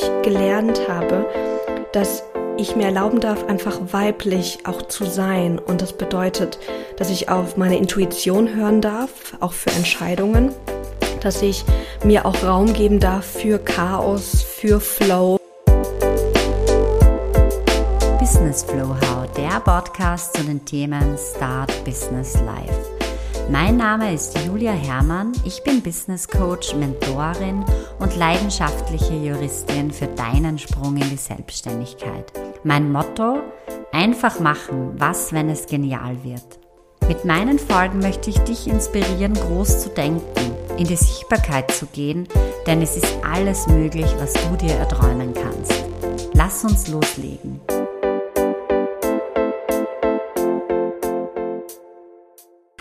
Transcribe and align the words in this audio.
ich 0.00 0.22
gelernt 0.22 0.88
habe, 0.88 1.26
dass 1.92 2.22
ich 2.56 2.74
mir 2.76 2.86
erlauben 2.86 3.20
darf, 3.20 3.46
einfach 3.46 3.78
weiblich 3.92 4.58
auch 4.64 4.82
zu 4.82 5.04
sein. 5.04 5.58
Und 5.58 5.80
das 5.80 5.92
bedeutet, 5.92 6.58
dass 6.96 7.10
ich 7.10 7.28
auf 7.28 7.56
meine 7.56 7.76
Intuition 7.76 8.54
hören 8.54 8.80
darf, 8.80 9.36
auch 9.40 9.52
für 9.52 9.70
Entscheidungen, 9.70 10.52
dass 11.20 11.42
ich 11.42 11.64
mir 12.04 12.26
auch 12.26 12.42
Raum 12.42 12.72
geben 12.72 13.00
darf 13.00 13.24
für 13.24 13.58
Chaos, 13.58 14.42
für 14.42 14.80
Flow. 14.80 15.38
Business 18.18 18.64
Flow 18.64 18.94
How, 19.00 19.30
der 19.36 19.60
Podcast 19.60 20.36
zu 20.36 20.42
den 20.42 20.64
Themen 20.64 21.16
Start 21.16 21.72
Business 21.84 22.34
Life. 22.34 22.97
Mein 23.50 23.78
Name 23.78 24.12
ist 24.12 24.38
Julia 24.46 24.72
Herrmann. 24.72 25.32
Ich 25.42 25.62
bin 25.62 25.80
Business 25.80 26.28
Coach, 26.28 26.74
Mentorin 26.74 27.64
und 27.98 28.14
leidenschaftliche 28.14 29.14
Juristin 29.14 29.90
für 29.90 30.06
deinen 30.06 30.58
Sprung 30.58 30.98
in 30.98 31.08
die 31.08 31.16
Selbstständigkeit. 31.16 32.30
Mein 32.62 32.92
Motto? 32.92 33.38
Einfach 33.90 34.38
machen, 34.38 34.92
was, 34.98 35.32
wenn 35.32 35.48
es 35.48 35.66
genial 35.66 36.22
wird. 36.24 36.58
Mit 37.08 37.24
meinen 37.24 37.58
Folgen 37.58 38.00
möchte 38.00 38.28
ich 38.28 38.38
dich 38.40 38.66
inspirieren, 38.66 39.32
groß 39.32 39.80
zu 39.80 39.88
denken, 39.88 40.52
in 40.76 40.86
die 40.86 40.96
Sichtbarkeit 40.96 41.70
zu 41.70 41.86
gehen, 41.86 42.28
denn 42.66 42.82
es 42.82 42.98
ist 42.98 43.16
alles 43.24 43.66
möglich, 43.66 44.14
was 44.18 44.34
du 44.34 44.56
dir 44.56 44.74
erträumen 44.74 45.32
kannst. 45.32 45.72
Lass 46.34 46.64
uns 46.64 46.88
loslegen. 46.88 47.60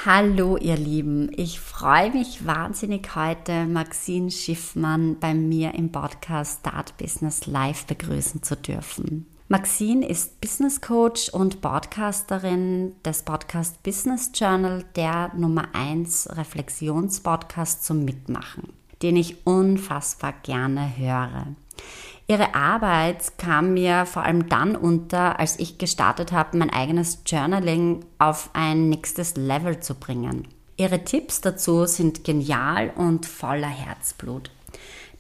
Hallo 0.09 0.55
ihr 0.55 0.77
Lieben, 0.77 1.29
ich 1.35 1.59
freue 1.59 2.11
mich 2.11 2.47
wahnsinnig 2.47 3.13
heute 3.13 3.65
Maxine 3.65 4.31
Schiffmann 4.31 5.19
bei 5.19 5.33
mir 5.33 5.73
im 5.73 5.91
Podcast 5.91 6.61
Start 6.61 6.95
Business 6.95 7.45
Live 7.45 7.85
begrüßen 7.87 8.41
zu 8.41 8.55
dürfen. 8.55 9.25
Maxine 9.49 10.07
ist 10.07 10.39
Business 10.39 10.79
Coach 10.79 11.27
und 11.27 11.59
Podcasterin 11.59 12.93
des 13.03 13.23
Podcast 13.23 13.83
Business 13.83 14.31
Journal, 14.33 14.85
der 14.95 15.33
Nummer 15.35 15.75
1 15.75 16.37
Reflexionspodcast 16.37 17.83
zum 17.83 18.05
Mitmachen, 18.05 18.71
den 19.01 19.17
ich 19.17 19.45
unfassbar 19.45 20.35
gerne 20.41 20.95
höre. 20.95 21.47
Ihre 22.29 22.55
Arbeit 22.55 23.37
kam 23.37 23.73
mir 23.73 24.05
vor 24.05 24.23
allem 24.23 24.49
dann 24.49 24.75
unter, 24.75 25.39
als 25.39 25.57
ich 25.59 25.77
gestartet 25.77 26.33
habe, 26.33 26.57
mein 26.57 26.69
eigenes 26.69 27.19
Journaling 27.25 28.03
auf 28.19 28.49
ein 28.51 28.89
nächstes 28.89 29.37
Level 29.37 29.79
zu 29.79 29.95
bringen. 29.95 30.45
Ihre 30.75 31.05
Tipps 31.05 31.39
dazu 31.39 31.85
sind 31.85 32.25
genial 32.25 32.91
und 32.95 33.25
voller 33.25 33.69
Herzblut. 33.69 34.51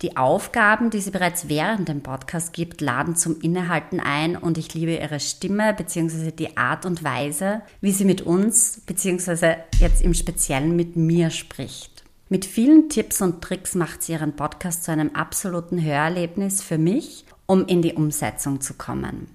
Die 0.01 0.17
Aufgaben, 0.17 0.89
die 0.89 0.99
sie 0.99 1.09
bereits 1.09 1.47
während 1.47 1.87
dem 1.87 2.03
Podcast 2.03 2.51
gibt, 2.53 2.81
laden 2.81 3.15
zum 3.15 3.39
Innehalten 3.39 3.99
ein 3.99 4.35
und 4.35 4.57
ich 4.57 4.73
liebe 4.73 4.95
ihre 4.95 5.19
Stimme 5.19 5.73
bzw. 5.73 6.31
die 6.31 6.57
Art 6.57 6.85
und 6.85 7.03
Weise, 7.05 7.61
wie 7.79 7.93
sie 7.93 8.05
mit 8.05 8.21
uns 8.21 8.81
bzw. 8.85 9.55
jetzt 9.79 10.03
im 10.03 10.13
Speziellen 10.13 10.75
mit 10.75 10.97
mir 10.97 11.31
spricht. 11.31 11.96
Mit 12.29 12.45
vielen 12.45 12.89
Tipps 12.89 13.21
und 13.21 13.41
Tricks 13.41 13.73
macht 13.73 14.03
sie 14.03 14.11
ihren 14.11 14.35
Podcast 14.35 14.83
zu 14.83 14.91
einem 14.91 15.11
absoluten 15.15 15.81
Hörerlebnis 15.81 16.61
für 16.61 16.77
mich, 16.77 17.23
um 17.45 17.65
in 17.65 17.81
die 17.81 17.93
Umsetzung 17.93 18.59
zu 18.59 18.73
kommen. 18.73 19.27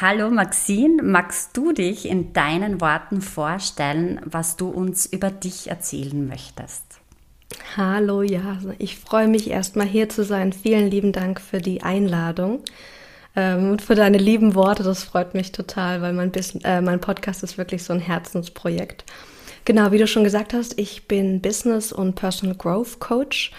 Hallo 0.00 0.30
Maxine, 0.30 1.02
magst 1.02 1.56
du 1.56 1.72
dich 1.72 2.08
in 2.08 2.32
deinen 2.32 2.80
Worten 2.80 3.20
vorstellen, 3.20 4.20
was 4.24 4.56
du 4.56 4.68
uns 4.68 5.06
über 5.06 5.32
dich 5.32 5.68
erzählen 5.68 6.28
möchtest? 6.28 6.84
Hallo, 7.76 8.22
ja, 8.22 8.58
ich 8.78 9.00
freue 9.00 9.26
mich 9.26 9.50
erstmal 9.50 9.88
hier 9.88 10.08
zu 10.08 10.22
sein. 10.22 10.52
Vielen 10.52 10.88
lieben 10.88 11.10
Dank 11.10 11.40
für 11.40 11.58
die 11.58 11.82
Einladung 11.82 12.60
ähm, 13.34 13.72
und 13.72 13.82
für 13.82 13.96
deine 13.96 14.18
lieben 14.18 14.54
Worte. 14.54 14.84
Das 14.84 15.02
freut 15.02 15.34
mich 15.34 15.50
total, 15.50 16.00
weil 16.00 16.12
mein, 16.12 16.30
Bis 16.30 16.54
äh, 16.62 16.80
mein 16.80 17.00
Podcast 17.00 17.42
ist 17.42 17.58
wirklich 17.58 17.82
so 17.82 17.92
ein 17.92 18.00
Herzensprojekt. 18.00 19.04
Genau, 19.64 19.92
wie 19.92 19.98
du 19.98 20.06
schon 20.06 20.24
gesagt 20.24 20.54
hast, 20.54 20.78
ich 20.78 21.06
bin 21.06 21.40
Business- 21.40 21.92
und 21.92 22.14
Personal 22.14 22.56
Growth 22.56 22.98
Coach 22.98 23.52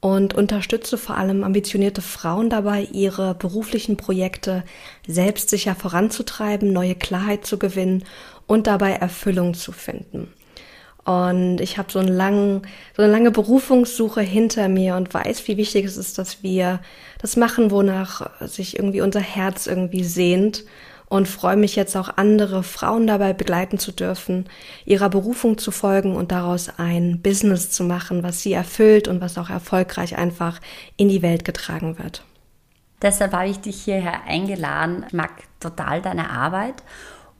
und 0.00 0.34
unterstütze 0.34 0.98
vor 0.98 1.16
allem 1.16 1.44
ambitionierte 1.44 2.02
Frauen 2.02 2.50
dabei, 2.50 2.86
ihre 2.92 3.34
beruflichen 3.34 3.96
Projekte 3.96 4.64
selbstsicher 5.06 5.74
voranzutreiben, 5.74 6.72
neue 6.72 6.94
Klarheit 6.94 7.46
zu 7.46 7.58
gewinnen 7.58 8.04
und 8.46 8.66
dabei 8.66 8.92
Erfüllung 8.92 9.54
zu 9.54 9.72
finden. 9.72 10.28
Und 11.04 11.60
ich 11.60 11.78
habe 11.78 11.92
so, 11.92 11.98
einen 11.98 12.14
langen, 12.14 12.62
so 12.96 13.02
eine 13.02 13.12
lange 13.12 13.30
Berufungssuche 13.30 14.22
hinter 14.22 14.68
mir 14.68 14.96
und 14.96 15.12
weiß, 15.14 15.46
wie 15.48 15.56
wichtig 15.56 15.84
es 15.84 15.96
ist, 15.96 16.18
dass 16.18 16.42
wir 16.42 16.80
das 17.20 17.36
machen, 17.36 17.70
wonach 17.70 18.28
sich 18.46 18.78
irgendwie 18.78 19.02
unser 19.02 19.20
Herz 19.20 19.66
irgendwie 19.66 20.04
sehnt 20.04 20.64
und 21.08 21.28
freue 21.28 21.56
mich 21.56 21.76
jetzt 21.76 21.96
auch 21.96 22.16
andere 22.16 22.62
Frauen 22.62 23.06
dabei 23.06 23.32
begleiten 23.32 23.78
zu 23.78 23.92
dürfen, 23.92 24.48
ihrer 24.84 25.10
Berufung 25.10 25.58
zu 25.58 25.70
folgen 25.70 26.16
und 26.16 26.32
daraus 26.32 26.70
ein 26.78 27.20
Business 27.20 27.70
zu 27.70 27.84
machen, 27.84 28.22
was 28.22 28.40
sie 28.40 28.52
erfüllt 28.52 29.08
und 29.08 29.20
was 29.20 29.38
auch 29.38 29.50
erfolgreich 29.50 30.16
einfach 30.16 30.60
in 30.96 31.08
die 31.08 31.22
Welt 31.22 31.44
getragen 31.44 31.98
wird. 31.98 32.24
Deshalb 33.02 33.34
habe 33.34 33.48
ich 33.48 33.58
dich 33.58 33.82
hierher 33.82 34.24
eingeladen. 34.24 35.04
Ich 35.06 35.12
mag 35.12 35.30
total 35.60 36.00
deine 36.00 36.30
Arbeit 36.30 36.82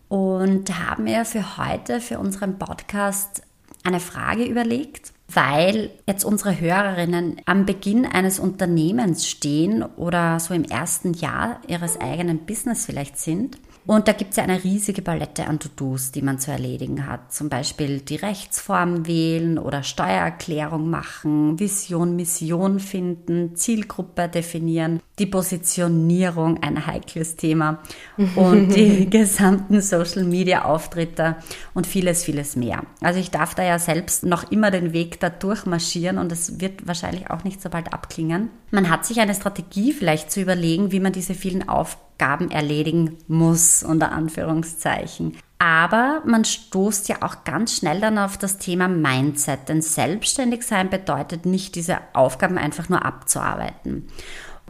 und 0.08 0.78
habe 0.78 1.02
mir 1.02 1.24
für 1.24 1.56
heute, 1.56 2.02
für 2.02 2.18
unseren 2.18 2.58
Podcast, 2.58 3.42
eine 3.82 4.00
Frage 4.00 4.44
überlegt, 4.44 5.13
weil 5.28 5.90
jetzt 6.06 6.24
unsere 6.24 6.60
Hörerinnen 6.60 7.40
am 7.46 7.66
Beginn 7.66 8.06
eines 8.06 8.38
Unternehmens 8.38 9.26
stehen 9.28 9.82
oder 9.82 10.38
so 10.38 10.54
im 10.54 10.64
ersten 10.64 11.14
Jahr 11.14 11.60
ihres 11.66 12.00
eigenen 12.00 12.46
Business 12.46 12.86
vielleicht 12.86 13.18
sind 13.18 13.58
und 13.86 14.08
da 14.08 14.12
gibt 14.12 14.30
es 14.30 14.38
ja 14.38 14.44
eine 14.44 14.64
riesige 14.64 15.02
Palette 15.02 15.46
an 15.46 15.58
To-Dos, 15.58 16.10
die 16.10 16.22
man 16.22 16.38
zu 16.38 16.50
erledigen 16.50 17.06
hat. 17.06 17.32
Zum 17.32 17.50
Beispiel 17.50 18.00
die 18.00 18.16
Rechtsform 18.16 19.06
wählen 19.06 19.58
oder 19.58 19.82
Steuererklärung 19.82 20.88
machen, 20.88 21.60
Vision, 21.60 22.16
Mission 22.16 22.80
finden, 22.80 23.56
Zielgruppe 23.56 24.28
definieren, 24.28 25.00
die 25.18 25.26
Positionierung, 25.26 26.62
ein 26.62 26.86
heikles 26.86 27.36
Thema 27.36 27.82
und 28.36 28.70
die 28.70 29.10
gesamten 29.10 29.82
Social-Media-Auftritte 29.82 31.36
und 31.74 31.86
vieles, 31.86 32.24
vieles 32.24 32.56
mehr. 32.56 32.84
Also 33.02 33.20
ich 33.20 33.30
darf 33.30 33.54
da 33.54 33.62
ja 33.64 33.78
selbst 33.78 34.24
noch 34.24 34.50
immer 34.50 34.70
den 34.70 34.94
Weg 34.94 35.20
da 35.20 35.28
durchmarschieren 35.28 36.16
und 36.16 36.32
es 36.32 36.58
wird 36.58 36.86
wahrscheinlich 36.86 37.30
auch 37.30 37.44
nicht 37.44 37.60
so 37.60 37.68
bald 37.68 37.92
abklingen. 37.92 38.48
Man 38.70 38.88
hat 38.88 39.04
sich 39.04 39.20
eine 39.20 39.34
Strategie 39.34 39.92
vielleicht 39.92 40.32
zu 40.32 40.40
überlegen, 40.40 40.90
wie 40.90 41.00
man 41.00 41.12
diese 41.12 41.34
vielen 41.34 41.68
Aufgaben 41.68 42.13
Aufgaben 42.14 42.50
erledigen 42.50 43.18
muss, 43.26 43.82
unter 43.82 44.12
Anführungszeichen. 44.12 45.36
Aber 45.58 46.22
man 46.24 46.44
stoßt 46.44 47.08
ja 47.08 47.16
auch 47.22 47.44
ganz 47.44 47.76
schnell 47.76 48.00
dann 48.00 48.18
auf 48.18 48.38
das 48.38 48.58
Thema 48.58 48.88
Mindset, 48.88 49.68
denn 49.68 49.82
selbstständig 49.82 50.62
sein 50.62 50.90
bedeutet 50.90 51.46
nicht, 51.46 51.74
diese 51.74 51.98
Aufgaben 52.12 52.58
einfach 52.58 52.88
nur 52.88 53.04
abzuarbeiten. 53.04 54.06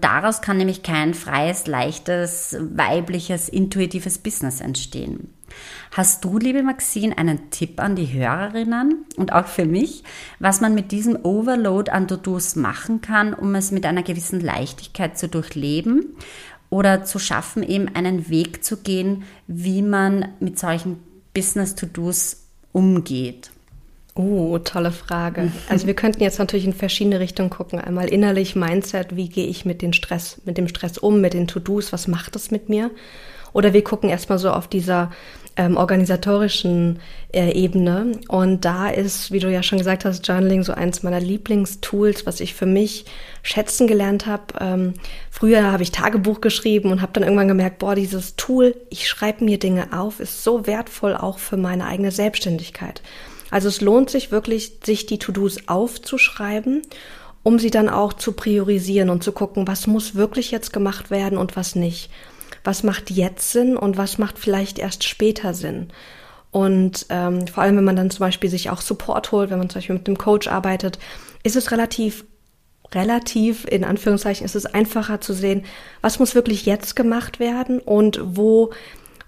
Daraus 0.00 0.40
kann 0.42 0.56
nämlich 0.56 0.82
kein 0.82 1.14
freies, 1.14 1.66
leichtes, 1.66 2.56
weibliches, 2.58 3.48
intuitives 3.48 4.18
Business 4.18 4.60
entstehen. 4.60 5.32
Hast 5.92 6.24
du, 6.24 6.38
liebe 6.38 6.64
Maxine, 6.64 7.16
einen 7.16 7.50
Tipp 7.50 7.80
an 7.80 7.94
die 7.94 8.12
Hörerinnen 8.12 9.04
und 9.16 9.32
auch 9.32 9.46
für 9.46 9.66
mich, 9.66 10.02
was 10.40 10.60
man 10.60 10.74
mit 10.74 10.90
diesem 10.90 11.16
Overload 11.22 11.92
an 11.92 12.08
To-Dos 12.08 12.56
machen 12.56 13.02
kann, 13.02 13.34
um 13.34 13.54
es 13.54 13.70
mit 13.70 13.86
einer 13.86 14.02
gewissen 14.02 14.40
Leichtigkeit 14.40 15.16
zu 15.16 15.28
durchleben 15.28 16.16
oder 16.74 17.04
zu 17.04 17.20
schaffen, 17.20 17.62
eben 17.62 17.94
einen 17.94 18.28
Weg 18.28 18.64
zu 18.64 18.78
gehen, 18.78 19.22
wie 19.46 19.80
man 19.80 20.30
mit 20.40 20.58
solchen 20.58 20.98
Business-To-Dos 21.32 22.48
umgeht? 22.72 23.52
Oh, 24.16 24.58
tolle 24.58 24.90
Frage. 24.90 25.52
Also 25.68 25.86
wir 25.86 25.94
könnten 25.94 26.20
jetzt 26.20 26.40
natürlich 26.40 26.66
in 26.66 26.72
verschiedene 26.72 27.20
Richtungen 27.20 27.48
gucken. 27.48 27.78
Einmal 27.78 28.08
innerlich 28.08 28.56
Mindset, 28.56 29.14
wie 29.14 29.28
gehe 29.28 29.46
ich 29.46 29.64
mit 29.64 29.82
dem 29.82 29.92
Stress, 29.92 30.40
mit 30.46 30.58
dem 30.58 30.66
Stress 30.66 30.98
um, 30.98 31.20
mit 31.20 31.34
den 31.34 31.46
To-Dos, 31.46 31.92
was 31.92 32.08
macht 32.08 32.34
das 32.34 32.50
mit 32.50 32.68
mir? 32.68 32.90
Oder 33.52 33.72
wir 33.72 33.84
gucken 33.84 34.10
erstmal 34.10 34.40
so 34.40 34.50
auf 34.50 34.66
dieser 34.66 35.12
ähm, 35.56 35.76
organisatorischen 35.76 37.00
äh, 37.32 37.52
Ebene. 37.52 38.18
Und 38.28 38.64
da 38.64 38.88
ist, 38.88 39.30
wie 39.30 39.38
du 39.38 39.50
ja 39.50 39.62
schon 39.62 39.78
gesagt 39.78 40.04
hast, 40.04 40.26
Journaling 40.26 40.62
so 40.62 40.72
eins 40.72 41.02
meiner 41.02 41.20
Lieblingstools, 41.20 42.26
was 42.26 42.40
ich 42.40 42.54
für 42.54 42.66
mich 42.66 43.04
schätzen 43.42 43.86
gelernt 43.86 44.26
habe. 44.26 44.44
Ähm, 44.60 44.94
früher 45.30 45.70
habe 45.70 45.82
ich 45.82 45.92
Tagebuch 45.92 46.40
geschrieben 46.40 46.90
und 46.90 47.02
habe 47.02 47.12
dann 47.12 47.22
irgendwann 47.22 47.48
gemerkt, 47.48 47.78
boah, 47.78 47.94
dieses 47.94 48.36
Tool, 48.36 48.74
ich 48.90 49.08
schreibe 49.08 49.44
mir 49.44 49.58
Dinge 49.58 49.92
auf, 49.92 50.20
ist 50.20 50.42
so 50.42 50.66
wertvoll 50.66 51.14
auch 51.14 51.38
für 51.38 51.56
meine 51.56 51.86
eigene 51.86 52.10
Selbstständigkeit. 52.10 53.02
Also 53.50 53.68
es 53.68 53.80
lohnt 53.80 54.10
sich 54.10 54.32
wirklich, 54.32 54.78
sich 54.84 55.06
die 55.06 55.18
To-Dos 55.18 55.68
aufzuschreiben 55.68 56.82
um 57.44 57.58
sie 57.58 57.70
dann 57.70 57.90
auch 57.90 58.14
zu 58.14 58.32
priorisieren 58.32 59.10
und 59.10 59.22
zu 59.22 59.30
gucken, 59.30 59.68
was 59.68 59.86
muss 59.86 60.16
wirklich 60.16 60.50
jetzt 60.50 60.72
gemacht 60.72 61.10
werden 61.10 61.38
und 61.38 61.56
was 61.56 61.76
nicht 61.76 62.10
was 62.64 62.82
macht 62.82 63.10
jetzt 63.10 63.52
Sinn 63.52 63.76
und 63.76 63.96
was 63.96 64.18
macht 64.18 64.38
vielleicht 64.38 64.78
erst 64.78 65.04
später 65.04 65.54
Sinn. 65.54 65.88
Und 66.50 67.06
ähm, 67.10 67.46
vor 67.46 67.62
allem, 67.62 67.76
wenn 67.76 67.84
man 67.84 67.96
dann 67.96 68.10
zum 68.10 68.20
Beispiel 68.20 68.48
sich 68.48 68.70
auch 68.70 68.80
Support 68.80 69.32
holt, 69.32 69.50
wenn 69.50 69.58
man 69.58 69.68
zum 69.68 69.78
Beispiel 69.78 69.96
mit 69.96 70.06
einem 70.06 70.18
Coach 70.18 70.48
arbeitet, 70.48 70.98
ist 71.42 71.56
es 71.56 71.70
relativ 71.70 72.24
relativ, 72.94 73.64
in 73.64 73.84
Anführungszeichen, 73.84 74.44
ist 74.44 74.54
es 74.54 74.66
einfacher 74.66 75.20
zu 75.20 75.32
sehen, 75.32 75.64
was 76.00 76.18
muss 76.18 76.34
wirklich 76.34 76.64
jetzt 76.64 76.94
gemacht 76.94 77.40
werden 77.40 77.80
und 77.80 78.20
wo, 78.22 78.72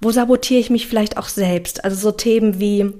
wo 0.00 0.10
sabotiere 0.10 0.60
ich 0.60 0.70
mich 0.70 0.86
vielleicht 0.86 1.16
auch 1.16 1.28
selbst. 1.28 1.84
Also 1.84 1.96
so 1.96 2.12
Themen 2.12 2.60
wie 2.60 2.92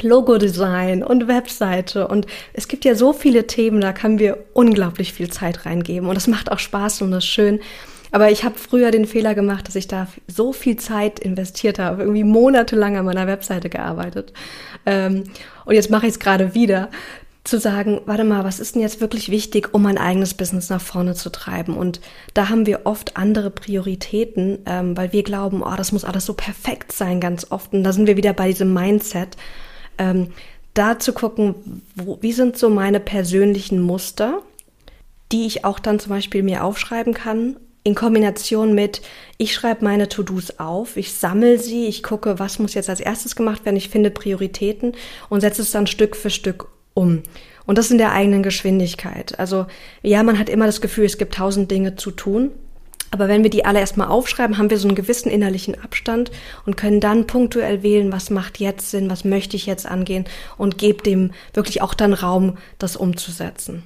Logo-Design 0.00 1.02
und 1.02 1.26
Webseite 1.26 2.06
und 2.08 2.26
es 2.52 2.68
gibt 2.68 2.84
ja 2.84 2.94
so 2.94 3.12
viele 3.12 3.46
Themen, 3.46 3.80
da 3.80 3.92
können 3.92 4.18
wir 4.18 4.44
unglaublich 4.54 5.12
viel 5.12 5.28
Zeit 5.28 5.66
reingeben 5.66 6.08
und 6.08 6.16
es 6.16 6.28
macht 6.28 6.52
auch 6.52 6.60
Spaß 6.60 7.02
und 7.02 7.10
das 7.10 7.24
ist 7.24 7.30
schön. 7.30 7.60
Aber 8.10 8.30
ich 8.30 8.44
habe 8.44 8.58
früher 8.58 8.90
den 8.90 9.06
Fehler 9.06 9.34
gemacht, 9.34 9.68
dass 9.68 9.76
ich 9.76 9.88
da 9.88 10.06
so 10.26 10.52
viel 10.52 10.76
Zeit 10.76 11.18
investiert 11.18 11.78
habe, 11.78 12.02
irgendwie 12.02 12.24
monatelang 12.24 12.96
an 12.96 13.04
meiner 13.04 13.26
Webseite 13.26 13.68
gearbeitet. 13.68 14.32
Ähm, 14.86 15.24
und 15.64 15.74
jetzt 15.74 15.90
mache 15.90 16.06
ich 16.06 16.12
es 16.12 16.18
gerade 16.18 16.54
wieder, 16.54 16.88
zu 17.48 17.58
sagen, 17.58 18.02
warte 18.04 18.24
mal, 18.24 18.44
was 18.44 18.60
ist 18.60 18.74
denn 18.74 18.82
jetzt 18.82 19.00
wirklich 19.00 19.30
wichtig, 19.30 19.72
um 19.72 19.82
mein 19.82 19.96
eigenes 19.96 20.34
Business 20.34 20.68
nach 20.68 20.82
vorne 20.82 21.14
zu 21.14 21.30
treiben? 21.30 21.76
Und 21.76 22.00
da 22.34 22.50
haben 22.50 22.66
wir 22.66 22.82
oft 22.84 23.16
andere 23.16 23.50
Prioritäten, 23.50 24.58
ähm, 24.66 24.96
weil 24.96 25.12
wir 25.12 25.22
glauben, 25.22 25.62
oh, 25.62 25.74
das 25.76 25.92
muss 25.92 26.04
alles 26.04 26.26
so 26.26 26.34
perfekt 26.34 26.92
sein, 26.92 27.20
ganz 27.20 27.50
oft. 27.50 27.72
Und 27.72 27.84
da 27.84 27.92
sind 27.92 28.06
wir 28.06 28.18
wieder 28.18 28.34
bei 28.34 28.48
diesem 28.48 28.74
Mindset. 28.74 29.36
Ähm, 29.96 30.28
da 30.74 30.98
zu 30.98 31.12
gucken, 31.12 31.82
wo, 31.96 32.18
wie 32.20 32.32
sind 32.32 32.58
so 32.58 32.68
meine 32.68 33.00
persönlichen 33.00 33.80
Muster, 33.80 34.42
die 35.32 35.46
ich 35.46 35.64
auch 35.64 35.78
dann 35.78 35.98
zum 35.98 36.10
Beispiel 36.10 36.42
mir 36.42 36.64
aufschreiben 36.64 37.14
kann 37.14 37.56
in 37.88 37.94
Kombination 37.94 38.74
mit, 38.74 39.02
ich 39.38 39.54
schreibe 39.54 39.84
meine 39.84 40.08
To-Dos 40.08 40.58
auf, 40.58 40.96
ich 40.96 41.14
sammle 41.14 41.58
sie, 41.58 41.86
ich 41.86 42.02
gucke, 42.02 42.38
was 42.38 42.58
muss 42.58 42.74
jetzt 42.74 42.90
als 42.90 43.00
erstes 43.00 43.34
gemacht 43.34 43.64
werden, 43.64 43.76
ich 43.76 43.88
finde 43.88 44.10
Prioritäten 44.10 44.92
und 45.28 45.40
setze 45.40 45.62
es 45.62 45.70
dann 45.70 45.86
Stück 45.86 46.14
für 46.14 46.30
Stück 46.30 46.68
um. 46.94 47.22
Und 47.64 47.78
das 47.78 47.90
in 47.90 47.98
der 47.98 48.12
eigenen 48.12 48.42
Geschwindigkeit. 48.42 49.38
Also 49.38 49.66
ja, 50.02 50.22
man 50.22 50.38
hat 50.38 50.48
immer 50.48 50.66
das 50.66 50.80
Gefühl, 50.80 51.04
es 51.04 51.18
gibt 51.18 51.34
tausend 51.34 51.70
Dinge 51.70 51.96
zu 51.96 52.10
tun. 52.10 52.50
Aber 53.10 53.28
wenn 53.28 53.42
wir 53.42 53.50
die 53.50 53.64
alle 53.64 53.80
erstmal 53.80 54.08
aufschreiben, 54.08 54.58
haben 54.58 54.68
wir 54.68 54.78
so 54.78 54.86
einen 54.86 54.94
gewissen 54.94 55.30
innerlichen 55.30 55.82
Abstand 55.82 56.30
und 56.66 56.76
können 56.76 57.00
dann 57.00 57.26
punktuell 57.26 57.82
wählen, 57.82 58.12
was 58.12 58.28
macht 58.28 58.60
jetzt 58.60 58.90
Sinn, 58.90 59.08
was 59.08 59.24
möchte 59.24 59.56
ich 59.56 59.64
jetzt 59.64 59.86
angehen 59.86 60.26
und 60.58 60.76
gebe 60.76 61.02
dem 61.02 61.32
wirklich 61.54 61.80
auch 61.80 61.94
dann 61.94 62.12
Raum, 62.12 62.58
das 62.78 62.96
umzusetzen. 62.96 63.82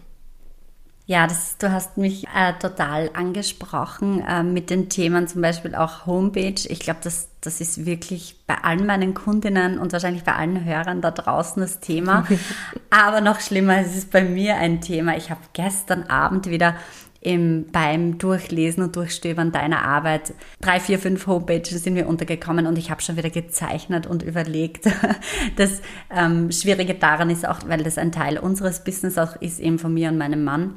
Ja, 1.13 1.27
das, 1.27 1.59
du 1.59 1.71
hast 1.71 1.99
mich 1.99 2.25
äh, 2.29 2.55
total 2.59 3.11
angesprochen 3.13 4.25
äh, 4.27 4.43
mit 4.43 4.71
den 4.71 4.89
Themen 4.89 5.29
zum 5.29 5.43
Beispiel 5.43 5.75
auch 5.75 6.07
Homepage. 6.07 6.55
Ich 6.67 6.81
glaube, 6.81 7.01
das, 7.05 7.29
das 7.43 7.61
ist 7.61 7.85
wirklich 7.85 8.43
bei 8.47 8.55
allen 8.55 8.87
meinen 8.87 9.13
Kundinnen 9.13 9.79
und 9.79 9.93
wahrscheinlich 9.93 10.25
bei 10.25 10.35
allen 10.35 10.65
Hörern 10.65 11.03
da 11.03 11.11
draußen 11.11 11.61
das 11.61 11.81
Thema. 11.81 12.27
Aber 12.91 13.21
noch 13.21 13.41
schlimmer, 13.41 13.77
es 13.81 13.95
ist 13.95 14.11
bei 14.11 14.25
mir 14.25 14.57
ein 14.57 14.81
Thema. 14.81 15.15
Ich 15.15 15.29
habe 15.29 15.43
gestern 15.53 16.05
Abend 16.05 16.49
wieder 16.49 16.77
im, 17.21 17.67
beim 17.71 18.17
Durchlesen 18.17 18.83
und 18.83 18.97
Durchstöbern 18.97 19.53
deiner 19.53 19.85
Arbeit 19.85 20.33
drei, 20.63 20.81
vier, 20.81 20.99
fünf 20.99 21.27
Homepages 21.27 21.85
sind 21.85 21.93
mir 21.93 22.09
untergekommen 22.09 22.67
und 22.67 22.79
ich 22.79 22.91
habe 22.91 23.03
schon 23.03 23.19
wieder 23.19 23.29
gezeichnet 23.29 24.07
und 24.07 24.23
überlegt. 24.23 24.87
Das 25.57 25.83
ähm, 26.11 26.51
Schwierige 26.51 26.95
daran 26.95 27.29
ist 27.29 27.47
auch, 27.47 27.59
weil 27.67 27.83
das 27.83 27.99
ein 27.99 28.13
Teil 28.13 28.39
unseres 28.39 28.83
Business 28.83 29.19
auch 29.19 29.37
ist, 29.43 29.61
eben 29.61 29.79
von 29.79 29.93
mir 29.93 30.09
und 30.09 30.17
meinem 30.17 30.43
Mann 30.43 30.75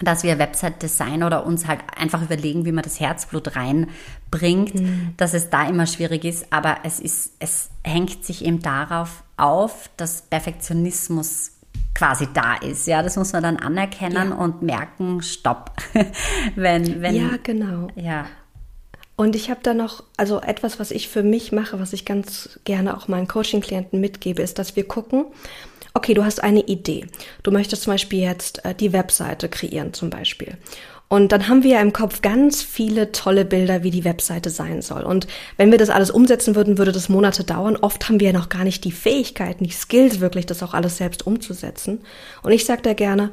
dass 0.00 0.24
wir 0.24 0.38
Website 0.38 0.82
design 0.82 1.22
oder 1.22 1.46
uns 1.46 1.66
halt 1.66 1.80
einfach 1.96 2.20
überlegen, 2.22 2.64
wie 2.64 2.72
man 2.72 2.82
das 2.82 2.98
Herzblut 2.98 3.54
reinbringt, 3.54 4.74
mhm. 4.74 5.14
dass 5.16 5.34
es 5.34 5.50
da 5.50 5.68
immer 5.68 5.86
schwierig 5.86 6.24
ist. 6.24 6.52
Aber 6.52 6.78
es 6.82 6.98
ist, 6.98 7.34
es 7.38 7.70
hängt 7.82 8.24
sich 8.24 8.44
eben 8.44 8.60
darauf 8.60 9.22
auf, 9.36 9.90
dass 9.96 10.22
Perfektionismus 10.22 11.52
quasi 11.94 12.26
da 12.34 12.56
ist. 12.56 12.86
Ja, 12.88 13.02
das 13.02 13.16
muss 13.16 13.32
man 13.32 13.42
dann 13.44 13.56
anerkennen 13.56 14.30
ja. 14.30 14.36
und 14.36 14.62
merken, 14.62 15.22
stopp. 15.22 15.70
wenn, 16.56 17.00
wenn, 17.00 17.14
ja, 17.14 17.36
genau. 17.42 17.88
Ja. 17.94 18.26
Und 19.16 19.36
ich 19.36 19.48
habe 19.48 19.60
da 19.62 19.74
noch, 19.74 20.02
also 20.16 20.40
etwas, 20.40 20.80
was 20.80 20.90
ich 20.90 21.08
für 21.08 21.22
mich 21.22 21.52
mache, 21.52 21.78
was 21.78 21.92
ich 21.92 22.04
ganz 22.04 22.58
gerne 22.64 22.96
auch 22.96 23.06
meinen 23.06 23.28
Coaching-Klienten 23.28 24.00
mitgebe, 24.00 24.42
ist, 24.42 24.58
dass 24.58 24.74
wir 24.74 24.88
gucken, 24.88 25.26
okay, 25.94 26.14
du 26.14 26.24
hast 26.24 26.42
eine 26.42 26.60
Idee. 26.60 27.06
Du 27.42 27.50
möchtest 27.50 27.82
zum 27.82 27.92
Beispiel 27.92 28.20
jetzt 28.20 28.64
äh, 28.64 28.74
die 28.74 28.92
Webseite 28.92 29.48
kreieren 29.48 29.94
zum 29.94 30.10
Beispiel. 30.10 30.58
Und 31.08 31.30
dann 31.30 31.48
haben 31.48 31.62
wir 31.62 31.72
ja 31.72 31.80
im 31.80 31.92
Kopf 31.92 32.22
ganz 32.22 32.62
viele 32.62 33.12
tolle 33.12 33.44
Bilder, 33.44 33.84
wie 33.84 33.90
die 33.90 34.04
Webseite 34.04 34.50
sein 34.50 34.82
soll. 34.82 35.02
Und 35.02 35.28
wenn 35.56 35.70
wir 35.70 35.78
das 35.78 35.90
alles 35.90 36.10
umsetzen 36.10 36.56
würden, 36.56 36.76
würde 36.78 36.92
das 36.92 37.08
Monate 37.08 37.44
dauern. 37.44 37.76
Oft 37.76 38.08
haben 38.08 38.18
wir 38.18 38.28
ja 38.28 38.32
noch 38.32 38.48
gar 38.48 38.64
nicht 38.64 38.84
die 38.84 38.90
Fähigkeiten, 38.90 39.64
die 39.64 39.70
Skills 39.70 40.18
wirklich, 40.18 40.46
das 40.46 40.62
auch 40.62 40.74
alles 40.74 40.96
selbst 40.96 41.26
umzusetzen. 41.26 42.00
Und 42.42 42.52
ich 42.52 42.64
sage 42.64 42.82
da 42.82 42.94
gerne, 42.94 43.30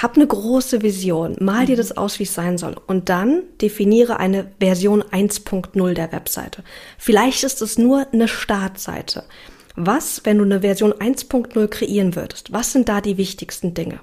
hab 0.00 0.16
eine 0.16 0.26
große 0.26 0.82
Vision, 0.82 1.36
mal 1.40 1.66
dir 1.66 1.76
das 1.76 1.96
aus, 1.96 2.18
wie 2.18 2.24
es 2.24 2.34
sein 2.34 2.58
soll. 2.58 2.76
Und 2.86 3.08
dann 3.08 3.42
definiere 3.60 4.20
eine 4.20 4.52
Version 4.60 5.02
1.0 5.02 5.94
der 5.94 6.12
Webseite. 6.12 6.62
Vielleicht 6.98 7.42
ist 7.42 7.62
es 7.62 7.78
nur 7.78 8.06
eine 8.12 8.28
Startseite. 8.28 9.24
Was, 9.76 10.20
wenn 10.24 10.38
du 10.38 10.44
eine 10.44 10.60
Version 10.60 10.92
1.0 10.92 11.68
kreieren 11.68 12.14
würdest? 12.14 12.52
Was 12.52 12.72
sind 12.72 12.88
da 12.88 13.00
die 13.00 13.16
wichtigsten 13.16 13.74
Dinge? 13.74 14.00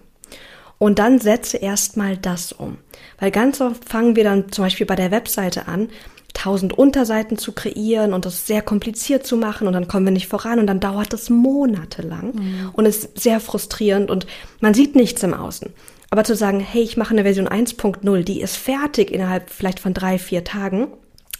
Und 0.77 0.99
dann 0.99 1.19
setze 1.19 1.57
erstmal 1.57 2.17
das 2.17 2.51
um. 2.51 2.77
Weil 3.19 3.31
ganz 3.31 3.61
oft 3.61 3.87
fangen 3.87 4.15
wir 4.15 4.23
dann 4.23 4.51
zum 4.51 4.65
Beispiel 4.65 4.85
bei 4.85 4.95
der 4.95 5.11
Webseite 5.11 5.67
an, 5.67 5.89
tausend 6.33 6.73
Unterseiten 6.73 7.37
zu 7.37 7.51
kreieren 7.51 8.13
und 8.13 8.25
das 8.25 8.47
sehr 8.47 8.61
kompliziert 8.61 9.25
zu 9.27 9.37
machen 9.37 9.67
und 9.67 9.73
dann 9.73 9.87
kommen 9.87 10.05
wir 10.05 10.11
nicht 10.11 10.27
voran 10.27 10.59
und 10.59 10.67
dann 10.67 10.79
dauert 10.79 11.13
das 11.13 11.29
monatelang 11.29 12.33
mhm. 12.33 12.69
und 12.73 12.85
ist 12.85 13.19
sehr 13.19 13.39
frustrierend 13.39 14.09
und 14.09 14.27
man 14.59 14.73
sieht 14.73 14.95
nichts 14.95 15.23
im 15.23 15.33
Außen. 15.33 15.69
Aber 16.09 16.23
zu 16.23 16.35
sagen, 16.35 16.59
hey, 16.59 16.81
ich 16.81 16.97
mache 16.97 17.11
eine 17.11 17.23
Version 17.23 17.47
1.0, 17.47 18.23
die 18.23 18.41
ist 18.41 18.57
fertig 18.57 19.11
innerhalb 19.11 19.49
vielleicht 19.49 19.79
von 19.79 19.93
drei, 19.93 20.17
vier 20.17 20.43
Tagen 20.43 20.87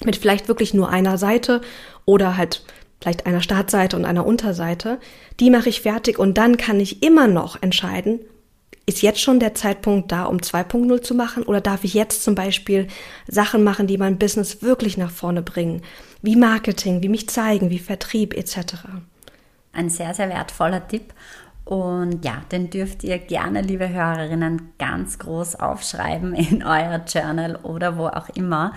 mit 0.04 0.18
vielleicht 0.18 0.48
wirklich 0.48 0.74
nur 0.74 0.89
einer 0.89 1.18
Seite 1.18 1.62
oder 2.06 2.38
halt 2.38 2.63
vielleicht 3.01 3.25
einer 3.25 3.42
Startseite 3.42 3.98
und 3.98 4.06
einer 4.06 4.25
Unterseite, 4.25 5.00
die 5.39 5.50
mache 5.50 5.69
ich 5.69 5.81
fertig 5.81 6.19
und 6.19 6.38
dann 6.38 6.57
kann 6.57 6.80
ich 6.80 7.03
immer 7.03 7.27
noch 7.27 7.62
entscheiden, 7.62 8.19
ist 8.86 9.01
jetzt 9.01 9.21
schon 9.21 9.39
der 9.39 9.56
Zeitpunkt 9.56 10.12
da, 10.12 10.25
um 10.25 10.38
2.0 10.38 11.01
zu 11.01 11.15
machen 11.15 11.44
oder 11.44 11.62
darf 11.62 11.83
ich 11.83 11.94
jetzt 11.94 12.24
zum 12.24 12.36
Beispiel 12.36 12.88
Sachen 13.27 13.63
machen, 13.63 13.88
die 13.88 13.98
mein 13.98 14.18
Business 14.18 14.62
wirklich 14.62 14.98
nach 14.98 15.12
vorne 15.12 15.42
bringen, 15.42 15.81
wie 16.21 16.36
Marketing, 16.36 17.01
wie 17.01 17.09
mich 17.09 17.30
zeigen, 17.30 17.69
wie 17.69 17.80
Vertrieb 17.80 18.36
etc. 18.36 18.75
Ein 19.74 19.89
sehr, 19.89 20.13
sehr 20.13 20.30
wertvoller 20.30 20.88
Tipp. 20.88 21.13
Und 21.63 22.25
ja, 22.25 22.42
den 22.51 22.69
dürft 22.69 23.03
ihr 23.03 23.18
gerne, 23.18 23.62
liebe 23.62 23.88
Hörerinnen, 23.88 24.74
ganz 24.77 25.19
groß 25.19 25.56
aufschreiben 25.56 26.33
in 26.33 26.63
euer 26.63 27.01
Journal 27.07 27.57
oder 27.63 27.98
wo 27.98 28.07
auch 28.07 28.30
immer 28.30 28.74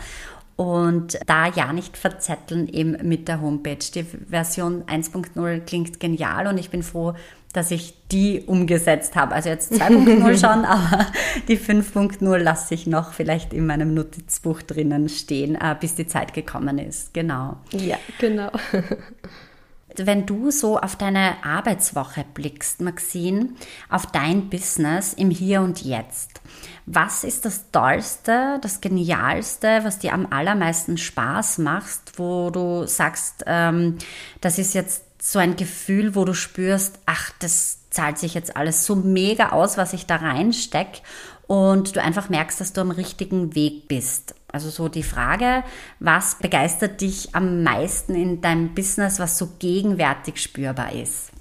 und 0.56 1.18
da 1.26 1.48
ja 1.48 1.72
nicht 1.72 1.96
verzetteln 1.96 2.69
eben 2.69 2.96
mit 3.06 3.29
der 3.29 3.40
Homepage. 3.40 3.79
Die 3.94 4.05
Version 4.05 4.84
1.0 4.84 5.60
klingt 5.60 5.98
genial 5.98 6.46
und 6.46 6.58
ich 6.58 6.70
bin 6.70 6.82
froh, 6.82 7.14
dass 7.52 7.70
ich 7.70 7.94
die 8.10 8.43
umgesetzt 8.43 9.17
habe. 9.17 9.34
Also 9.34 9.48
jetzt 9.48 9.72
2.0 9.72 10.40
schon, 10.40 10.64
aber 10.64 11.06
die 11.48 11.58
5.0 11.58 12.38
lasse 12.38 12.74
ich 12.74 12.86
noch 12.86 13.12
vielleicht 13.12 13.52
in 13.52 13.67
meinem 13.67 13.94
Notizbuch 13.94 14.62
drinnen 14.62 15.08
stehen, 15.08 15.55
äh, 15.55 15.74
bis 15.79 15.94
die 15.94 16.06
Zeit 16.06 16.34
gekommen 16.34 16.79
ist. 16.79 17.14
Genau. 17.14 17.56
Ja, 17.72 17.96
genau. 18.19 18.50
Wenn 19.96 20.27
du 20.27 20.51
so 20.51 20.79
auf 20.79 20.96
deine 20.96 21.44
Arbeitswoche 21.44 22.24
blickst, 22.34 22.81
Maxine, 22.81 23.51
auf 23.89 24.06
dein 24.06 24.51
Business 24.51 25.13
im 25.13 25.31
Hier 25.31 25.60
und 25.60 25.82
Jetzt, 25.82 26.41
was 26.86 27.24
ist 27.24 27.44
das 27.44 27.70
Tollste, 27.70 28.58
das 28.60 28.81
Genialste, 28.81 29.81
was 29.84 29.98
dir 29.98 30.13
am 30.13 30.27
allermeisten 30.31 30.98
Spaß 30.98 31.58
macht, 31.58 32.19
wo 32.19 32.51
du 32.51 32.86
sagst, 32.86 33.44
ähm, 33.46 33.98
das 34.41 34.58
ist 34.58 34.74
jetzt 34.74 35.05
so 35.20 35.39
ein 35.39 35.56
Gefühl, 35.56 36.15
wo 36.15 36.24
du 36.24 36.34
spürst, 36.34 36.98
ach, 37.06 37.31
das 37.39 37.79
zahlt 37.91 38.19
sich 38.19 38.34
jetzt 38.34 38.56
alles 38.56 38.84
so 38.84 38.96
mega 38.96 39.51
aus, 39.51 39.79
was 39.79 39.93
ich 39.93 40.06
da 40.06 40.17
reinstecke 40.17 41.01
und 41.46 41.96
du 41.96 42.03
einfach 42.03 42.29
merkst, 42.29 42.60
dass 42.60 42.72
du 42.72 42.81
am 42.81 42.91
richtigen 42.91 43.55
Weg 43.55 43.89
bist. 43.89 44.34
Also 44.55 44.70
so 44.70 44.89
die 44.89 45.03
Frage, 45.03 45.65
was 45.99 46.39
begeistert 46.39 47.01
dich 47.01 47.34
am 47.34 47.65
meisten 47.65 48.15
in 48.15 48.41
deinem 48.41 48.73
Business, 48.73 49.19
was 49.19 49.37
so 49.37 49.49
gegenwärtig 49.58 50.41
spürbar 50.41 50.93
ist? 50.93 51.32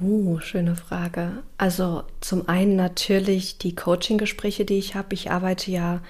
Oh, 0.00 0.38
schöne 0.38 0.76
Frage. 0.76 1.42
Also 1.58 2.04
zum 2.20 2.48
einen 2.48 2.76
natürlich 2.76 3.58
die 3.58 3.74
Coaching-Gespräche, 3.74 4.64
die 4.64 4.78
ich 4.78 4.94
habe. 4.94 5.12
Ich 5.12 5.32
arbeite 5.32 5.72
ja 5.72 6.00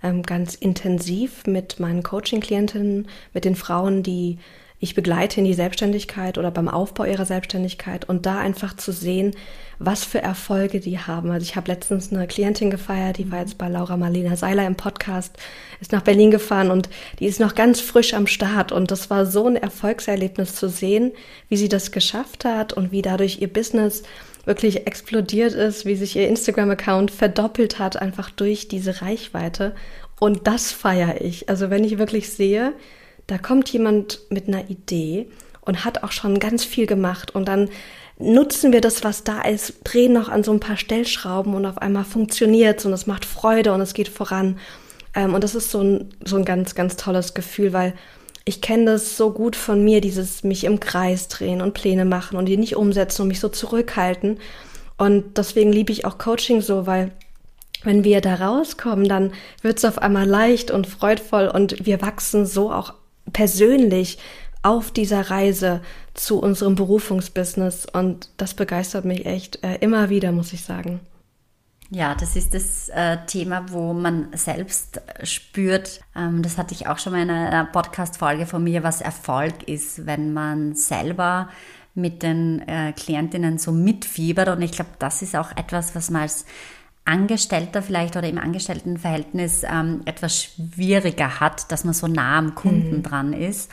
ähm, 0.00 0.22
ganz 0.22 0.54
intensiv 0.54 1.44
mit 1.46 1.80
meinen 1.80 2.04
Coaching-Klientinnen, 2.04 3.08
mit 3.34 3.44
den 3.44 3.56
Frauen, 3.56 4.04
die 4.04 4.38
ich 4.86 4.94
begleite 4.94 5.40
in 5.40 5.44
die 5.44 5.54
Selbstständigkeit 5.54 6.38
oder 6.38 6.52
beim 6.52 6.68
Aufbau 6.68 7.04
ihrer 7.04 7.24
Selbstständigkeit 7.24 8.08
und 8.08 8.24
da 8.24 8.38
einfach 8.38 8.76
zu 8.76 8.92
sehen, 8.92 9.34
was 9.80 10.04
für 10.04 10.22
Erfolge 10.22 10.78
die 10.78 11.00
haben. 11.00 11.32
Also 11.32 11.42
ich 11.42 11.56
habe 11.56 11.70
letztens 11.70 12.12
eine 12.12 12.28
Klientin 12.28 12.70
gefeiert, 12.70 13.18
die 13.18 13.30
war 13.32 13.40
jetzt 13.40 13.58
bei 13.58 13.68
Laura 13.68 13.96
Marlena 13.96 14.36
Seiler 14.36 14.64
im 14.64 14.76
Podcast, 14.76 15.36
ist 15.80 15.90
nach 15.90 16.02
Berlin 16.02 16.30
gefahren 16.30 16.70
und 16.70 16.88
die 17.18 17.26
ist 17.26 17.40
noch 17.40 17.56
ganz 17.56 17.80
frisch 17.80 18.14
am 18.14 18.28
Start 18.28 18.70
und 18.70 18.92
das 18.92 19.10
war 19.10 19.26
so 19.26 19.48
ein 19.48 19.56
Erfolgserlebnis 19.56 20.54
zu 20.54 20.68
sehen, 20.68 21.10
wie 21.48 21.56
sie 21.56 21.68
das 21.68 21.90
geschafft 21.90 22.44
hat 22.44 22.72
und 22.72 22.92
wie 22.92 23.02
dadurch 23.02 23.42
ihr 23.42 23.52
Business 23.52 24.04
wirklich 24.44 24.86
explodiert 24.86 25.52
ist, 25.52 25.84
wie 25.84 25.96
sich 25.96 26.14
ihr 26.14 26.28
Instagram-Account 26.28 27.10
verdoppelt 27.10 27.80
hat, 27.80 28.00
einfach 28.00 28.30
durch 28.30 28.68
diese 28.68 29.02
Reichweite. 29.02 29.74
Und 30.20 30.46
das 30.46 30.70
feiere 30.70 31.20
ich. 31.20 31.48
Also 31.48 31.70
wenn 31.70 31.82
ich 31.82 31.98
wirklich 31.98 32.30
sehe, 32.30 32.72
da 33.26 33.38
kommt 33.38 33.68
jemand 33.70 34.20
mit 34.30 34.48
einer 34.48 34.70
Idee 34.70 35.28
und 35.60 35.84
hat 35.84 36.02
auch 36.04 36.12
schon 36.12 36.38
ganz 36.38 36.64
viel 36.64 36.86
gemacht 36.86 37.34
und 37.34 37.46
dann 37.48 37.68
nutzen 38.18 38.72
wir 38.72 38.80
das, 38.80 39.04
was 39.04 39.24
da 39.24 39.42
ist, 39.42 39.80
drehen 39.84 40.12
noch 40.12 40.28
an 40.28 40.42
so 40.42 40.52
ein 40.52 40.60
paar 40.60 40.76
Stellschrauben 40.76 41.54
und 41.54 41.66
auf 41.66 41.78
einmal 41.78 42.04
funktioniert 42.04 42.80
es 42.80 42.86
und 42.86 42.92
es 42.92 43.06
macht 43.06 43.24
Freude 43.24 43.72
und 43.72 43.80
es 43.80 43.94
geht 43.94 44.08
voran. 44.08 44.58
Ähm, 45.14 45.34
und 45.34 45.44
das 45.44 45.54
ist 45.54 45.70
so 45.70 45.82
ein, 45.82 46.14
so 46.24 46.36
ein 46.36 46.44
ganz, 46.44 46.74
ganz 46.74 46.96
tolles 46.96 47.34
Gefühl, 47.34 47.72
weil 47.72 47.94
ich 48.44 48.60
kenne 48.60 48.92
das 48.92 49.16
so 49.16 49.32
gut 49.32 49.56
von 49.56 49.82
mir, 49.84 50.00
dieses 50.00 50.44
mich 50.44 50.64
im 50.64 50.78
Kreis 50.78 51.28
drehen 51.28 51.60
und 51.60 51.74
Pläne 51.74 52.04
machen 52.04 52.38
und 52.38 52.46
die 52.46 52.56
nicht 52.56 52.76
umsetzen 52.76 53.22
und 53.22 53.28
mich 53.28 53.40
so 53.40 53.48
zurückhalten. 53.48 54.38
Und 54.96 55.36
deswegen 55.36 55.72
liebe 55.72 55.92
ich 55.92 56.04
auch 56.04 56.16
Coaching 56.16 56.60
so, 56.62 56.86
weil 56.86 57.10
wenn 57.82 58.04
wir 58.04 58.20
da 58.20 58.36
rauskommen, 58.36 59.08
dann 59.08 59.32
wird 59.62 59.78
es 59.78 59.84
auf 59.84 59.98
einmal 59.98 60.26
leicht 60.26 60.70
und 60.70 60.86
freudvoll 60.86 61.48
und 61.48 61.84
wir 61.84 62.00
wachsen 62.00 62.46
so 62.46 62.72
auch 62.72 62.94
persönlich 63.36 64.16
auf 64.62 64.90
dieser 64.90 65.30
Reise 65.30 65.82
zu 66.14 66.40
unserem 66.40 66.74
Berufungsbusiness 66.74 67.84
und 67.84 68.30
das 68.38 68.54
begeistert 68.54 69.04
mich 69.04 69.26
echt 69.26 69.62
äh, 69.62 69.76
immer 69.80 70.08
wieder, 70.08 70.32
muss 70.32 70.54
ich 70.54 70.64
sagen. 70.64 71.00
Ja, 71.90 72.14
das 72.14 72.34
ist 72.34 72.54
das 72.54 72.88
äh, 72.88 73.18
Thema, 73.26 73.66
wo 73.68 73.92
man 73.92 74.28
selbst 74.32 75.02
spürt, 75.22 76.00
ähm, 76.16 76.40
das 76.42 76.56
hatte 76.56 76.72
ich 76.72 76.86
auch 76.86 76.98
schon 76.98 77.12
mal 77.12 77.20
in 77.20 77.30
einer 77.30 77.66
Podcast-Folge 77.66 78.46
von 78.46 78.64
mir, 78.64 78.82
was 78.82 79.02
Erfolg 79.02 79.68
ist, 79.68 80.06
wenn 80.06 80.32
man 80.32 80.74
selber 80.74 81.50
mit 81.94 82.22
den 82.22 82.66
äh, 82.66 82.94
Klientinnen 82.94 83.58
so 83.58 83.70
mitfiebert. 83.70 84.48
Und 84.48 84.62
ich 84.62 84.72
glaube, 84.72 84.92
das 84.98 85.20
ist 85.20 85.36
auch 85.36 85.54
etwas, 85.56 85.94
was 85.94 86.10
man 86.10 86.22
als 86.22 86.46
Angestellter 87.06 87.82
vielleicht 87.82 88.16
oder 88.16 88.28
im 88.28 88.38
Angestelltenverhältnis 88.38 89.62
ähm, 89.64 90.02
etwas 90.04 90.42
schwieriger 90.42 91.40
hat, 91.40 91.70
dass 91.72 91.84
man 91.84 91.94
so 91.94 92.06
nah 92.06 92.38
am 92.38 92.54
Kunden 92.54 92.98
mhm. 92.98 93.02
dran 93.02 93.32
ist. 93.32 93.70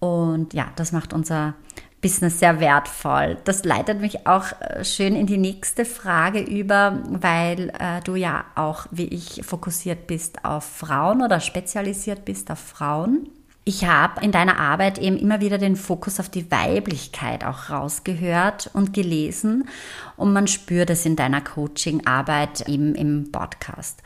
Und 0.00 0.52
ja, 0.54 0.66
das 0.76 0.90
macht 0.90 1.12
unser 1.12 1.54
Business 2.00 2.40
sehr 2.40 2.58
wertvoll. 2.58 3.38
Das 3.44 3.64
leitet 3.64 4.00
mich 4.00 4.26
auch 4.26 4.46
äh, 4.60 4.84
schön 4.84 5.14
in 5.14 5.26
die 5.26 5.38
nächste 5.38 5.84
Frage 5.84 6.40
über, 6.40 7.00
weil 7.08 7.70
äh, 7.78 8.00
du 8.02 8.16
ja 8.16 8.44
auch, 8.56 8.86
wie 8.90 9.06
ich, 9.06 9.42
fokussiert 9.44 10.08
bist 10.08 10.44
auf 10.44 10.64
Frauen 10.64 11.22
oder 11.22 11.38
spezialisiert 11.38 12.24
bist 12.24 12.50
auf 12.50 12.58
Frauen. 12.58 13.28
Ich 13.64 13.84
habe 13.84 14.24
in 14.24 14.32
deiner 14.32 14.58
Arbeit 14.58 14.98
eben 14.98 15.16
immer 15.16 15.40
wieder 15.40 15.56
den 15.56 15.76
Fokus 15.76 16.18
auf 16.18 16.28
die 16.28 16.50
Weiblichkeit 16.50 17.44
auch 17.44 17.70
rausgehört 17.70 18.70
und 18.72 18.92
gelesen 18.92 19.68
und 20.16 20.32
man 20.32 20.48
spürt 20.48 20.90
es 20.90 21.06
in 21.06 21.14
deiner 21.14 21.40
Coaching-Arbeit 21.40 22.68
eben 22.68 22.96
im 22.96 23.30
Podcast. 23.30 24.02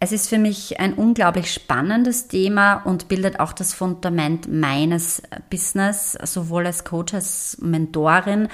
Es 0.00 0.10
ist 0.10 0.28
für 0.30 0.38
mich 0.38 0.80
ein 0.80 0.94
unglaublich 0.94 1.52
spannendes 1.52 2.28
Thema 2.28 2.76
und 2.76 3.08
bildet 3.08 3.40
auch 3.40 3.52
das 3.52 3.74
Fundament 3.74 4.50
meines 4.50 5.22
Business, 5.50 6.12
sowohl 6.22 6.66
als 6.66 6.84
Coach 6.84 7.12
als 7.12 7.58
Mentorin, 7.60 8.48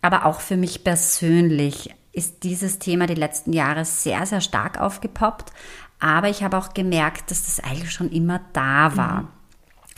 aber 0.00 0.26
auch 0.26 0.40
für 0.40 0.56
mich 0.56 0.84
persönlich 0.84 1.92
ist 2.12 2.44
dieses 2.44 2.78
Thema 2.78 3.06
die 3.06 3.14
letzten 3.14 3.52
Jahre 3.52 3.84
sehr, 3.84 4.24
sehr 4.26 4.40
stark 4.40 4.80
aufgepoppt. 4.80 5.52
Aber 6.00 6.28
ich 6.28 6.44
habe 6.44 6.56
auch 6.56 6.72
gemerkt, 6.72 7.32
dass 7.32 7.46
das 7.46 7.60
eigentlich 7.60 7.92
schon 7.92 8.10
immer 8.10 8.40
da 8.52 8.96
war. 8.96 9.22
Mhm 9.22 9.37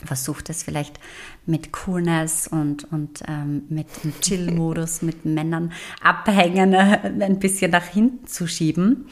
versucht 0.05 0.49
es 0.49 0.63
vielleicht 0.63 0.99
mit 1.45 1.71
Coolness 1.71 2.47
und, 2.47 2.91
und 2.91 3.23
ähm, 3.27 3.63
mit 3.69 3.87
Chill-Modus 4.21 5.01
mit 5.01 5.25
Männern 5.25 5.71
abhängen, 6.01 6.73
äh, 6.73 6.99
ein 7.19 7.39
bisschen 7.39 7.71
nach 7.71 7.85
hinten 7.85 8.27
zu 8.27 8.47
schieben. 8.47 9.07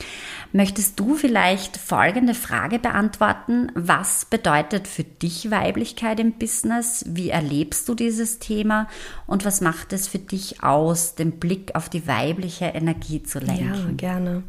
Möchtest 0.51 0.99
du 0.99 1.15
vielleicht 1.15 1.77
folgende 1.77 2.33
Frage 2.33 2.79
beantworten? 2.79 3.71
Was 3.75 4.25
bedeutet 4.25 4.87
für 4.87 5.03
dich 5.03 5.51
Weiblichkeit 5.51 6.19
im 6.19 6.33
Business? 6.33 7.03
Wie 7.07 7.29
erlebst 7.29 7.87
du 7.89 7.95
dieses 7.95 8.39
Thema? 8.39 8.87
Und 9.27 9.45
was 9.45 9.61
macht 9.61 9.93
es 9.93 10.07
für 10.07 10.19
dich 10.19 10.63
aus, 10.63 11.15
den 11.15 11.39
Blick 11.39 11.75
auf 11.75 11.89
die 11.89 12.07
weibliche 12.07 12.65
Energie 12.65 13.23
zu 13.23 13.39
lenken? 13.39 13.73
Ja, 13.73 13.91
gerne. 13.95 14.43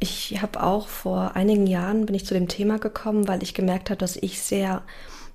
Ich 0.00 0.40
habe 0.40 0.62
auch 0.62 0.86
vor 0.86 1.34
einigen 1.34 1.66
Jahren 1.66 2.06
bin 2.06 2.14
ich 2.14 2.24
zu 2.24 2.34
dem 2.34 2.46
Thema 2.46 2.78
gekommen, 2.78 3.26
weil 3.26 3.42
ich 3.42 3.52
gemerkt 3.52 3.90
habe, 3.90 3.98
dass 3.98 4.16
ich 4.16 4.40
sehr 4.40 4.82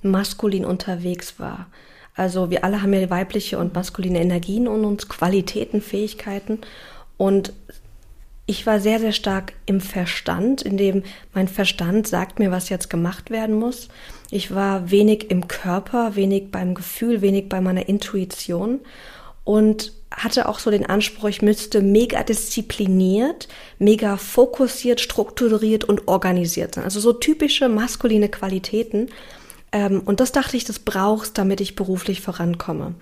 maskulin 0.04 0.66
unterwegs 0.66 1.40
war. 1.40 1.68
Also 2.16 2.50
wir 2.50 2.64
alle 2.64 2.82
haben 2.82 2.94
ja 2.94 3.10
weibliche 3.10 3.58
und 3.58 3.74
maskuline 3.74 4.22
Energien 4.22 4.68
in 4.68 4.86
uns, 4.86 5.10
Qualitäten, 5.10 5.82
Fähigkeiten. 5.82 6.60
Und 7.18 7.54
ich 8.46 8.66
war 8.66 8.80
sehr, 8.80 9.00
sehr 9.00 9.14
stark 9.14 9.54
im 9.66 9.80
Verstand, 9.80 10.62
in 10.62 10.78
dem 10.78 11.04
mein 11.34 11.48
Verstand 11.48 12.08
sagt 12.08 12.40
mir, 12.40 12.52
was 12.52 12.70
jetzt 12.70 12.90
gemacht 12.90 13.30
werden 13.30 13.56
muss. 13.56 13.88
Ich 14.32 14.54
war 14.54 14.92
wenig 14.92 15.32
im 15.32 15.48
Körper, 15.48 16.16
wenig 16.16 16.52
beim 16.52 16.74
Gefühl, 16.76 17.22
wenig 17.22 17.50
bei 17.50 17.62
meiner 17.62 17.88
Intuition 17.88 18.82
und 19.44 19.94
hatte 20.12 20.48
auch 20.48 20.60
so 20.60 20.70
den 20.70 20.86
Anspruch, 20.86 21.30
ich 21.30 21.42
müsste 21.42 21.82
mega 21.82 22.22
diszipliniert, 22.24 23.48
mega 23.80 24.18
fokussiert, 24.18 25.02
strukturiert 25.02 25.86
und 25.86 26.08
organisiert 26.08 26.76
sein. 26.76 26.84
Also 26.84 27.00
so 27.00 27.14
typische 27.14 27.68
maskuline 27.70 28.30
Qualitäten. 28.30 29.10
Ähm, 29.74 30.01
und 30.06 30.22
das 30.22 30.32
dachte 30.32 30.56
ich, 30.56 30.63
das 30.63 30.80
brauchst, 30.80 31.38
damit 31.38 31.60
ich 31.60 31.75
beruflich 31.75 32.22
vorankomme. 32.22 32.96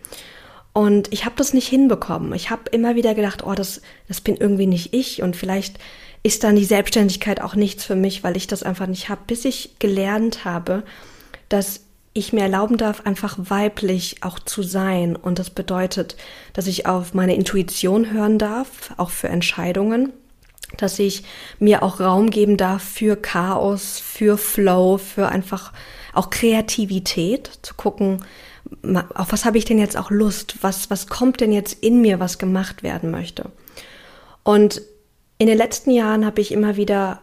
Und 0.74 1.12
ich 1.12 1.26
habe 1.26 1.36
das 1.36 1.54
nicht 1.54 1.68
hinbekommen. 1.68 2.34
Ich 2.34 2.50
habe 2.50 2.70
immer 2.72 2.96
wieder 2.96 3.14
gedacht, 3.14 3.44
oh, 3.46 3.54
das, 3.54 3.82
das 4.08 4.22
bin 4.22 4.38
irgendwie 4.38 4.68
nicht 4.68 4.94
ich 4.94 5.22
und 5.22 5.36
vielleicht 5.36 5.78
ist 6.24 6.44
dann 6.44 6.56
die 6.56 6.66
Selbstständigkeit 6.66 7.42
auch 7.42 7.56
nichts 7.56 7.84
für 7.84 7.96
mich, 7.96 8.24
weil 8.24 8.38
ich 8.38 8.48
das 8.48 8.64
einfach 8.64 8.88
nicht 8.88 9.10
habe, 9.10 9.22
bis 9.28 9.44
ich 9.44 9.76
gelernt 9.80 10.46
habe, 10.46 10.84
dass 11.50 11.82
ich 12.14 12.32
mir 12.32 12.44
erlauben 12.44 12.78
darf, 12.78 13.06
einfach 13.06 13.38
weiblich 13.38 14.18
auch 14.22 14.40
zu 14.40 14.64
sein. 14.64 15.16
Und 15.16 15.40
das 15.40 15.50
bedeutet, 15.50 16.16
dass 16.54 16.68
ich 16.68 16.86
auf 16.86 17.14
meine 17.14 17.36
Intuition 17.36 18.12
hören 18.12 18.38
darf, 18.38 18.94
auch 18.98 19.10
für 19.10 19.30
Entscheidungen, 19.30 20.14
dass 20.78 21.00
ich 21.00 21.24
mir 21.60 21.84
auch 21.84 22.00
Raum 22.00 22.30
geben 22.30 22.56
darf 22.56 22.84
für 22.84 23.16
Chaos, 23.16 24.00
für 24.00 24.38
Flow, 24.38 24.98
für 24.98 25.28
einfach 25.30 25.74
auch 26.14 26.30
Kreativität, 26.30 27.52
zu 27.62 27.74
gucken, 27.76 28.24
auf 29.16 29.32
was 29.32 29.46
habe 29.46 29.58
ich 29.58 29.66
denn 29.66 29.80
jetzt 29.80 29.98
auch 29.98 30.12
Lust? 30.12 30.58
Was, 30.62 30.90
was 30.90 31.08
kommt 31.08 31.42
denn 31.42 31.52
jetzt 31.52 31.84
in 31.84 32.02
mir, 32.02 32.20
was 32.20 32.38
gemacht 32.38 32.84
werden 32.84 33.12
möchte? 33.12 33.52
Und 34.44 34.82
in 35.38 35.48
den 35.48 35.58
letzten 35.58 35.92
Jahren 35.92 36.26
habe 36.26 36.42
ich 36.42 36.52
immer 36.52 36.78
wieder 36.78 37.22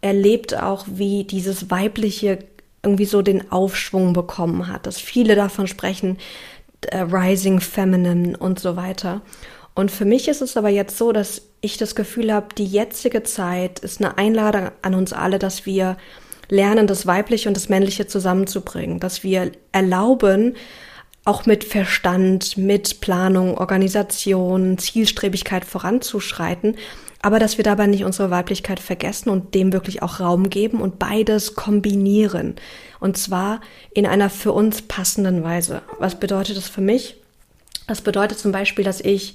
erlebt 0.00 0.60
auch, 0.60 0.84
wie 0.88 1.24
dieses 1.24 1.70
weibliche 1.70 2.38
irgendwie 2.82 3.04
so 3.04 3.22
den 3.22 3.52
Aufschwung 3.52 4.12
bekommen 4.12 4.66
hat, 4.66 4.86
dass 4.86 4.98
viele 4.98 5.36
davon 5.36 5.68
sprechen, 5.68 6.18
äh, 6.88 6.98
Rising 6.98 7.60
Feminine 7.60 8.36
und 8.36 8.58
so 8.58 8.74
weiter. 8.74 9.22
Und 9.74 9.90
für 9.90 10.04
mich 10.04 10.28
ist 10.28 10.42
es 10.42 10.56
aber 10.56 10.68
jetzt 10.68 10.98
so, 10.98 11.12
dass 11.12 11.42
ich 11.60 11.78
das 11.78 11.94
Gefühl 11.94 12.32
habe, 12.32 12.48
die 12.58 12.66
jetzige 12.66 13.22
Zeit 13.22 13.78
ist 13.78 14.00
eine 14.00 14.18
Einladung 14.18 14.70
an 14.82 14.94
uns 14.94 15.12
alle, 15.12 15.38
dass 15.38 15.64
wir 15.64 15.96
lernen, 16.52 16.86
das 16.86 17.06
Weibliche 17.06 17.48
und 17.48 17.56
das 17.56 17.70
Männliche 17.70 18.06
zusammenzubringen, 18.06 19.00
dass 19.00 19.24
wir 19.24 19.52
erlauben, 19.72 20.54
auch 21.24 21.46
mit 21.46 21.64
Verstand, 21.64 22.58
mit 22.58 23.00
Planung, 23.00 23.56
Organisation, 23.56 24.76
Zielstrebigkeit 24.76 25.64
voranzuschreiten, 25.64 26.76
aber 27.22 27.38
dass 27.38 27.56
wir 27.56 27.64
dabei 27.64 27.86
nicht 27.86 28.04
unsere 28.04 28.30
Weiblichkeit 28.30 28.80
vergessen 28.80 29.30
und 29.30 29.54
dem 29.54 29.72
wirklich 29.72 30.02
auch 30.02 30.20
Raum 30.20 30.50
geben 30.50 30.80
und 30.80 30.98
beides 30.98 31.54
kombinieren. 31.54 32.56
Und 33.00 33.16
zwar 33.16 33.60
in 33.94 34.06
einer 34.06 34.28
für 34.28 34.52
uns 34.52 34.82
passenden 34.82 35.44
Weise. 35.44 35.82
Was 36.00 36.16
bedeutet 36.16 36.56
das 36.56 36.68
für 36.68 36.80
mich? 36.80 37.16
Das 37.86 38.00
bedeutet 38.00 38.38
zum 38.38 38.52
Beispiel, 38.52 38.84
dass 38.84 39.00
ich 39.00 39.34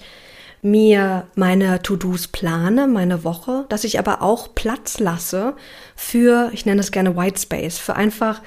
mir 0.61 1.27
meine 1.35 1.81
To-Dos 1.81 2.27
plane, 2.27 2.87
meine 2.87 3.23
Woche, 3.23 3.65
dass 3.69 3.83
ich 3.83 3.99
aber 3.99 4.21
auch 4.21 4.55
Platz 4.55 4.99
lasse 4.99 5.53
für, 5.95 6.49
ich 6.53 6.65
nenne 6.65 6.81
es 6.81 6.91
gerne 6.91 7.15
White 7.15 7.39
Space, 7.39 7.77
für 7.77 7.95
einfach 7.95 8.41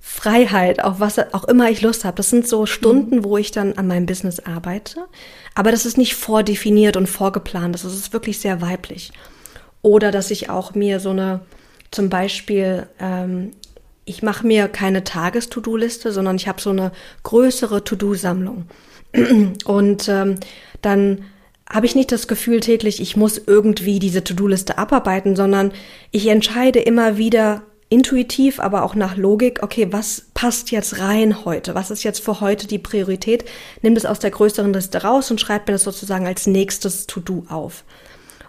Freiheit, 0.00 0.84
auf 0.84 1.00
was 1.00 1.18
auch 1.34 1.44
immer 1.44 1.68
ich 1.68 1.82
Lust 1.82 2.04
habe. 2.04 2.16
Das 2.16 2.30
sind 2.30 2.46
so 2.46 2.64
Stunden, 2.66 3.16
mhm. 3.16 3.24
wo 3.24 3.38
ich 3.38 3.50
dann 3.50 3.72
an 3.72 3.88
meinem 3.88 4.06
Business 4.06 4.40
arbeite, 4.40 5.06
aber 5.54 5.70
das 5.70 5.86
ist 5.86 5.98
nicht 5.98 6.14
vordefiniert 6.14 6.96
und 6.96 7.08
vorgeplant, 7.08 7.74
das 7.74 7.84
ist 7.84 8.12
wirklich 8.12 8.38
sehr 8.38 8.60
weiblich. 8.60 9.12
Oder 9.82 10.10
dass 10.10 10.30
ich 10.30 10.50
auch 10.50 10.74
mir 10.74 11.00
so 11.00 11.10
eine, 11.10 11.40
zum 11.90 12.08
Beispiel, 12.08 12.86
ähm, 13.00 13.52
ich 14.04 14.22
mache 14.22 14.46
mir 14.46 14.68
keine 14.68 15.04
Tages-To-Do-Liste, 15.04 16.12
sondern 16.12 16.36
ich 16.36 16.46
habe 16.46 16.60
so 16.60 16.70
eine 16.70 16.92
größere 17.22 17.82
To-Do-Sammlung. 17.82 18.66
Und 19.64 20.08
ähm, 20.08 20.36
dann 20.82 21.24
habe 21.68 21.86
ich 21.86 21.94
nicht 21.94 22.12
das 22.12 22.28
Gefühl 22.28 22.60
täglich, 22.60 23.00
ich 23.00 23.16
muss 23.16 23.40
irgendwie 23.44 23.98
diese 23.98 24.22
To-Do-Liste 24.22 24.78
abarbeiten, 24.78 25.34
sondern 25.34 25.72
ich 26.12 26.28
entscheide 26.28 26.78
immer 26.78 27.18
wieder 27.18 27.62
intuitiv, 27.88 28.58
aber 28.58 28.82
auch 28.82 28.94
nach 28.94 29.16
Logik, 29.16 29.62
okay, 29.62 29.88
was 29.90 30.26
passt 30.34 30.70
jetzt 30.70 30.98
rein 30.98 31.44
heute? 31.44 31.74
Was 31.74 31.90
ist 31.90 32.02
jetzt 32.02 32.22
für 32.22 32.40
heute 32.40 32.66
die 32.66 32.78
Priorität? 32.78 33.44
Nimm 33.82 33.94
das 33.94 34.06
aus 34.06 34.18
der 34.18 34.30
größeren 34.30 34.72
Liste 34.72 35.02
raus 35.02 35.30
und 35.30 35.40
schreib 35.40 35.66
mir 35.66 35.72
das 35.72 35.84
sozusagen 35.84 36.26
als 36.26 36.46
nächstes 36.46 37.06
To-Do 37.06 37.44
auf. 37.48 37.84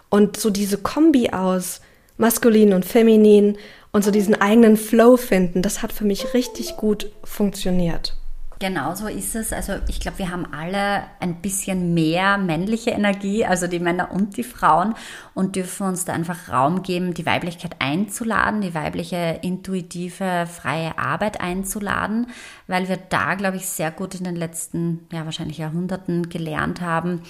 Und 0.08 0.36
so 0.36 0.50
diese 0.50 0.78
Kombi 0.78 1.30
aus 1.30 1.80
maskulin 2.16 2.72
und 2.72 2.84
feminin 2.84 3.58
und 3.92 4.04
so 4.04 4.10
diesen 4.10 4.40
eigenen 4.40 4.76
Flow 4.76 5.16
finden, 5.16 5.62
das 5.62 5.82
hat 5.82 5.92
für 5.92 6.04
mich 6.04 6.34
richtig 6.34 6.76
gut 6.76 7.10
funktioniert. 7.22 8.17
Genau 8.60 8.92
so 8.96 9.06
ist 9.06 9.36
es. 9.36 9.52
Also 9.52 9.74
ich 9.86 10.00
glaube, 10.00 10.18
wir 10.18 10.30
haben 10.30 10.52
alle 10.52 11.04
ein 11.20 11.40
bisschen 11.40 11.94
mehr 11.94 12.38
männliche 12.38 12.90
Energie, 12.90 13.44
also 13.44 13.68
die 13.68 13.78
Männer 13.78 14.10
und 14.10 14.36
die 14.36 14.42
Frauen, 14.42 14.94
und 15.34 15.54
dürfen 15.54 15.86
uns 15.86 16.04
da 16.04 16.12
einfach 16.12 16.48
Raum 16.48 16.82
geben, 16.82 17.14
die 17.14 17.24
Weiblichkeit 17.24 17.76
einzuladen, 17.78 18.60
die 18.60 18.74
weibliche 18.74 19.38
intuitive 19.42 20.48
freie 20.52 20.98
Arbeit 20.98 21.40
einzuladen, 21.40 22.26
weil 22.66 22.88
wir 22.88 22.96
da, 22.96 23.36
glaube 23.36 23.58
ich, 23.58 23.68
sehr 23.68 23.92
gut 23.92 24.16
in 24.16 24.24
den 24.24 24.34
letzten, 24.34 25.06
ja 25.12 25.24
wahrscheinlich 25.24 25.58
Jahrhunderten 25.58 26.28
gelernt 26.28 26.80
haben, 26.80 27.22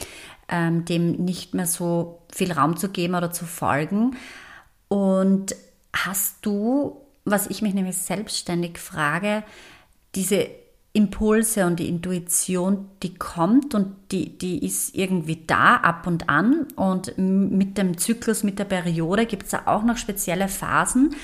ähm, 0.48 0.86
dem 0.86 1.12
nicht 1.12 1.52
mehr 1.52 1.66
so 1.66 2.22
viel 2.32 2.52
Raum 2.52 2.78
zu 2.78 2.88
geben 2.88 3.14
oder 3.14 3.30
zu 3.30 3.44
folgen. 3.44 4.16
Und 4.88 5.54
hast 5.94 6.46
du, 6.46 7.02
was 7.26 7.48
ich 7.48 7.60
mich 7.60 7.74
nämlich 7.74 7.98
selbstständig 7.98 8.78
frage, 8.78 9.42
diese 10.14 10.48
Impulse 10.92 11.66
und 11.66 11.78
die 11.78 11.88
Intuition, 11.88 12.88
die 13.02 13.14
kommt 13.14 13.74
und 13.74 13.94
die, 14.10 14.36
die 14.38 14.64
ist 14.64 14.94
irgendwie 14.94 15.44
da 15.46 15.76
ab 15.76 16.06
und 16.06 16.28
an. 16.28 16.66
Und 16.76 17.16
mit 17.16 17.78
dem 17.78 17.98
Zyklus, 17.98 18.42
mit 18.42 18.58
der 18.58 18.64
Periode 18.64 19.26
gibt 19.26 19.46
es 19.46 19.54
auch 19.54 19.84
noch 19.84 19.96
spezielle 19.96 20.48
Phasen, 20.48 21.14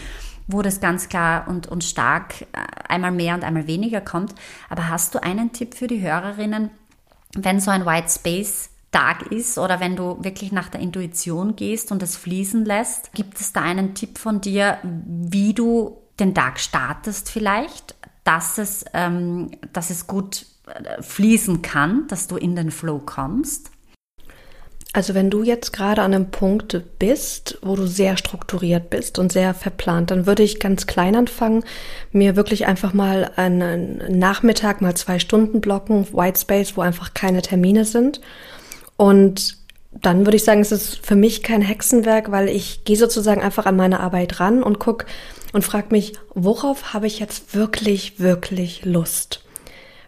wo 0.46 0.62
das 0.62 0.80
ganz 0.80 1.08
klar 1.08 1.48
und, 1.48 1.66
und 1.66 1.82
stark 1.82 2.42
äh, 2.52 2.58
einmal 2.88 3.12
mehr 3.12 3.34
und 3.34 3.42
einmal 3.42 3.66
weniger 3.66 4.00
kommt. 4.00 4.34
Aber 4.68 4.88
hast 4.88 5.14
du 5.14 5.22
einen 5.22 5.52
Tipp 5.52 5.74
für 5.74 5.86
die 5.86 6.02
Hörerinnen, 6.02 6.70
wenn 7.34 7.58
so 7.58 7.70
ein 7.70 7.86
White 7.86 8.10
Space 8.10 8.70
Tag 8.92 9.32
ist 9.32 9.58
oder 9.58 9.80
wenn 9.80 9.96
du 9.96 10.22
wirklich 10.22 10.52
nach 10.52 10.68
der 10.68 10.80
Intuition 10.80 11.56
gehst 11.56 11.90
und 11.90 12.00
es 12.00 12.16
fließen 12.16 12.64
lässt, 12.64 13.12
gibt 13.12 13.40
es 13.40 13.52
da 13.52 13.62
einen 13.62 13.96
Tipp 13.96 14.18
von 14.18 14.40
dir, 14.40 14.78
wie 14.84 15.52
du 15.52 15.98
den 16.20 16.32
Tag 16.32 16.60
startest 16.60 17.28
vielleicht? 17.28 17.96
Dass 18.24 18.58
es, 18.58 18.84
ähm, 18.94 19.50
dass 19.72 19.90
es 19.90 20.06
gut 20.06 20.46
äh, 20.66 21.02
fließen 21.02 21.62
kann, 21.62 22.08
dass 22.08 22.26
du 22.26 22.36
in 22.36 22.56
den 22.56 22.70
Flow 22.70 22.98
kommst? 22.98 23.70
Also 24.94 25.12
wenn 25.14 25.28
du 25.28 25.42
jetzt 25.42 25.72
gerade 25.72 26.02
an 26.02 26.14
einem 26.14 26.30
Punkt 26.30 26.80
bist, 27.00 27.58
wo 27.62 27.74
du 27.74 27.84
sehr 27.88 28.16
strukturiert 28.16 28.90
bist 28.90 29.18
und 29.18 29.32
sehr 29.32 29.52
verplant, 29.52 30.12
dann 30.12 30.24
würde 30.24 30.44
ich 30.44 30.60
ganz 30.60 30.86
klein 30.86 31.16
anfangen, 31.16 31.64
mir 32.12 32.36
wirklich 32.36 32.66
einfach 32.66 32.92
mal 32.94 33.32
einen 33.34 34.18
Nachmittag 34.18 34.80
mal 34.80 34.94
zwei 34.94 35.18
Stunden 35.18 35.60
blocken, 35.60 36.06
White 36.12 36.38
Space, 36.38 36.76
wo 36.76 36.80
einfach 36.80 37.12
keine 37.12 37.42
Termine 37.42 37.84
sind. 37.84 38.20
Und 38.96 39.63
dann 40.00 40.26
würde 40.26 40.36
ich 40.36 40.44
sagen, 40.44 40.60
es 40.60 40.72
ist 40.72 41.04
für 41.04 41.16
mich 41.16 41.42
kein 41.42 41.62
Hexenwerk, 41.62 42.30
weil 42.30 42.48
ich 42.48 42.84
gehe 42.84 42.96
sozusagen 42.96 43.40
einfach 43.40 43.66
an 43.66 43.76
meine 43.76 44.00
Arbeit 44.00 44.40
ran 44.40 44.62
und 44.62 44.78
guck, 44.78 45.06
und 45.52 45.62
frage 45.62 45.88
mich, 45.90 46.14
worauf 46.34 46.92
habe 46.92 47.06
ich 47.06 47.20
jetzt 47.20 47.54
wirklich, 47.54 48.18
wirklich 48.18 48.84
Lust? 48.84 49.44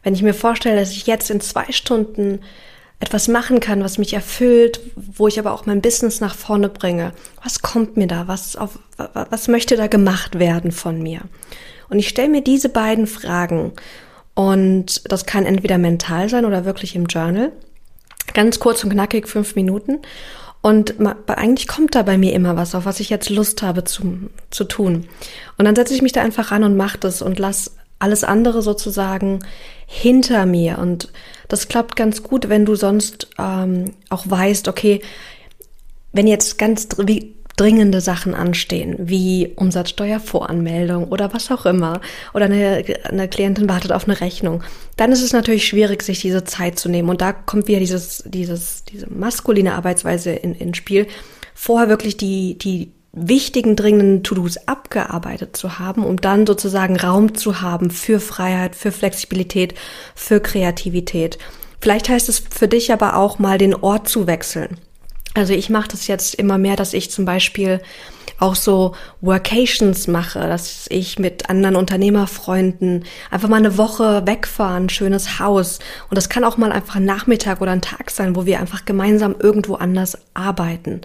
Wenn 0.02 0.14
ich 0.14 0.22
mir 0.22 0.34
vorstelle, 0.34 0.78
dass 0.78 0.90
ich 0.90 1.06
jetzt 1.06 1.30
in 1.30 1.40
zwei 1.40 1.70
Stunden 1.70 2.40
etwas 2.98 3.28
machen 3.28 3.60
kann, 3.60 3.84
was 3.84 3.98
mich 3.98 4.14
erfüllt, 4.14 4.80
wo 4.96 5.28
ich 5.28 5.38
aber 5.38 5.52
auch 5.52 5.66
mein 5.66 5.82
Business 5.82 6.20
nach 6.20 6.34
vorne 6.34 6.68
bringe. 6.68 7.12
Was 7.42 7.60
kommt 7.60 7.96
mir 7.96 8.06
da? 8.06 8.26
Was, 8.26 8.56
auf, 8.56 8.78
was 8.96 9.48
möchte 9.48 9.76
da 9.76 9.86
gemacht 9.86 10.38
werden 10.38 10.72
von 10.72 11.02
mir? 11.02 11.20
Und 11.90 11.98
ich 11.98 12.08
stelle 12.08 12.28
mir 12.28 12.40
diese 12.40 12.68
beiden 12.68 13.06
Fragen. 13.06 13.72
Und 14.34 15.10
das 15.10 15.26
kann 15.26 15.46
entweder 15.46 15.78
mental 15.78 16.28
sein 16.28 16.44
oder 16.44 16.64
wirklich 16.64 16.96
im 16.96 17.06
Journal. 17.06 17.52
Ganz 18.36 18.60
kurz 18.60 18.84
und 18.84 18.90
knackig, 18.90 19.28
fünf 19.28 19.56
Minuten. 19.56 20.00
Und 20.60 20.96
eigentlich 21.26 21.66
kommt 21.66 21.94
da 21.94 22.02
bei 22.02 22.18
mir 22.18 22.34
immer 22.34 22.54
was, 22.54 22.74
auf 22.74 22.84
was 22.84 23.00
ich 23.00 23.08
jetzt 23.08 23.30
Lust 23.30 23.62
habe 23.62 23.84
zu, 23.84 24.28
zu 24.50 24.64
tun. 24.64 25.08
Und 25.56 25.64
dann 25.64 25.74
setze 25.74 25.94
ich 25.94 26.02
mich 26.02 26.12
da 26.12 26.20
einfach 26.20 26.50
ran 26.50 26.62
und 26.62 26.76
mache 26.76 26.98
das 26.98 27.22
und 27.22 27.38
lass 27.38 27.76
alles 27.98 28.24
andere 28.24 28.60
sozusagen 28.60 29.38
hinter 29.86 30.44
mir. 30.44 30.76
Und 30.78 31.10
das 31.48 31.68
klappt 31.68 31.96
ganz 31.96 32.22
gut, 32.22 32.50
wenn 32.50 32.66
du 32.66 32.74
sonst 32.74 33.28
ähm, 33.38 33.94
auch 34.10 34.28
weißt, 34.28 34.68
okay, 34.68 35.00
wenn 36.12 36.26
jetzt 36.26 36.58
ganz 36.58 36.88
dringende 37.56 38.00
Sachen 38.00 38.34
anstehen, 38.34 38.96
wie 38.98 39.52
Umsatzsteuervoranmeldung 39.56 41.08
oder 41.08 41.32
was 41.32 41.50
auch 41.50 41.64
immer, 41.66 42.00
oder 42.34 42.44
eine, 42.44 42.84
eine 43.04 43.28
Klientin 43.28 43.68
wartet 43.68 43.92
auf 43.92 44.06
eine 44.06 44.20
Rechnung, 44.20 44.62
dann 44.96 45.10
ist 45.10 45.22
es 45.22 45.32
natürlich 45.32 45.66
schwierig, 45.66 46.02
sich 46.02 46.20
diese 46.20 46.44
Zeit 46.44 46.78
zu 46.78 46.88
nehmen. 46.88 47.08
Und 47.08 47.22
da 47.22 47.32
kommt 47.32 47.66
wieder 47.66 47.80
dieses, 47.80 48.22
dieses, 48.26 48.84
diese 48.84 49.10
maskuline 49.10 49.74
Arbeitsweise 49.74 50.30
in, 50.30 50.54
ins 50.54 50.76
Spiel, 50.76 51.06
vorher 51.54 51.88
wirklich 51.88 52.18
die, 52.18 52.58
die 52.58 52.92
wichtigen, 53.12 53.76
dringenden 53.76 54.22
To-Dos 54.22 54.68
abgearbeitet 54.68 55.56
zu 55.56 55.78
haben, 55.78 56.04
um 56.04 56.20
dann 56.20 56.46
sozusagen 56.46 56.96
Raum 56.96 57.34
zu 57.34 57.62
haben 57.62 57.90
für 57.90 58.20
Freiheit, 58.20 58.76
für 58.76 58.92
Flexibilität, 58.92 59.74
für 60.14 60.40
Kreativität. 60.40 61.38
Vielleicht 61.80 62.10
heißt 62.10 62.28
es 62.28 62.38
für 62.38 62.68
dich 62.68 62.92
aber 62.92 63.16
auch 63.16 63.38
mal 63.38 63.56
den 63.56 63.74
Ort 63.74 64.08
zu 64.08 64.26
wechseln. 64.26 64.76
Also 65.36 65.52
ich 65.52 65.68
mache 65.68 65.88
das 65.88 66.06
jetzt 66.06 66.34
immer 66.36 66.56
mehr, 66.56 66.76
dass 66.76 66.94
ich 66.94 67.10
zum 67.10 67.26
Beispiel 67.26 67.82
auch 68.38 68.54
so 68.54 68.94
Workations 69.20 70.08
mache, 70.08 70.40
dass 70.40 70.86
ich 70.88 71.18
mit 71.18 71.50
anderen 71.50 71.76
Unternehmerfreunden 71.76 73.04
einfach 73.30 73.48
mal 73.48 73.56
eine 73.56 73.76
Woche 73.76 74.26
wegfahren, 74.26 74.88
schönes 74.88 75.38
Haus. 75.38 75.78
Und 76.08 76.16
das 76.16 76.30
kann 76.30 76.42
auch 76.44 76.56
mal 76.56 76.72
einfach 76.72 76.96
ein 76.96 77.04
Nachmittag 77.04 77.60
oder 77.60 77.72
ein 77.72 77.82
Tag 77.82 78.10
sein, 78.10 78.34
wo 78.34 78.46
wir 78.46 78.60
einfach 78.60 78.86
gemeinsam 78.86 79.36
irgendwo 79.38 79.74
anders 79.74 80.18
arbeiten. 80.32 81.02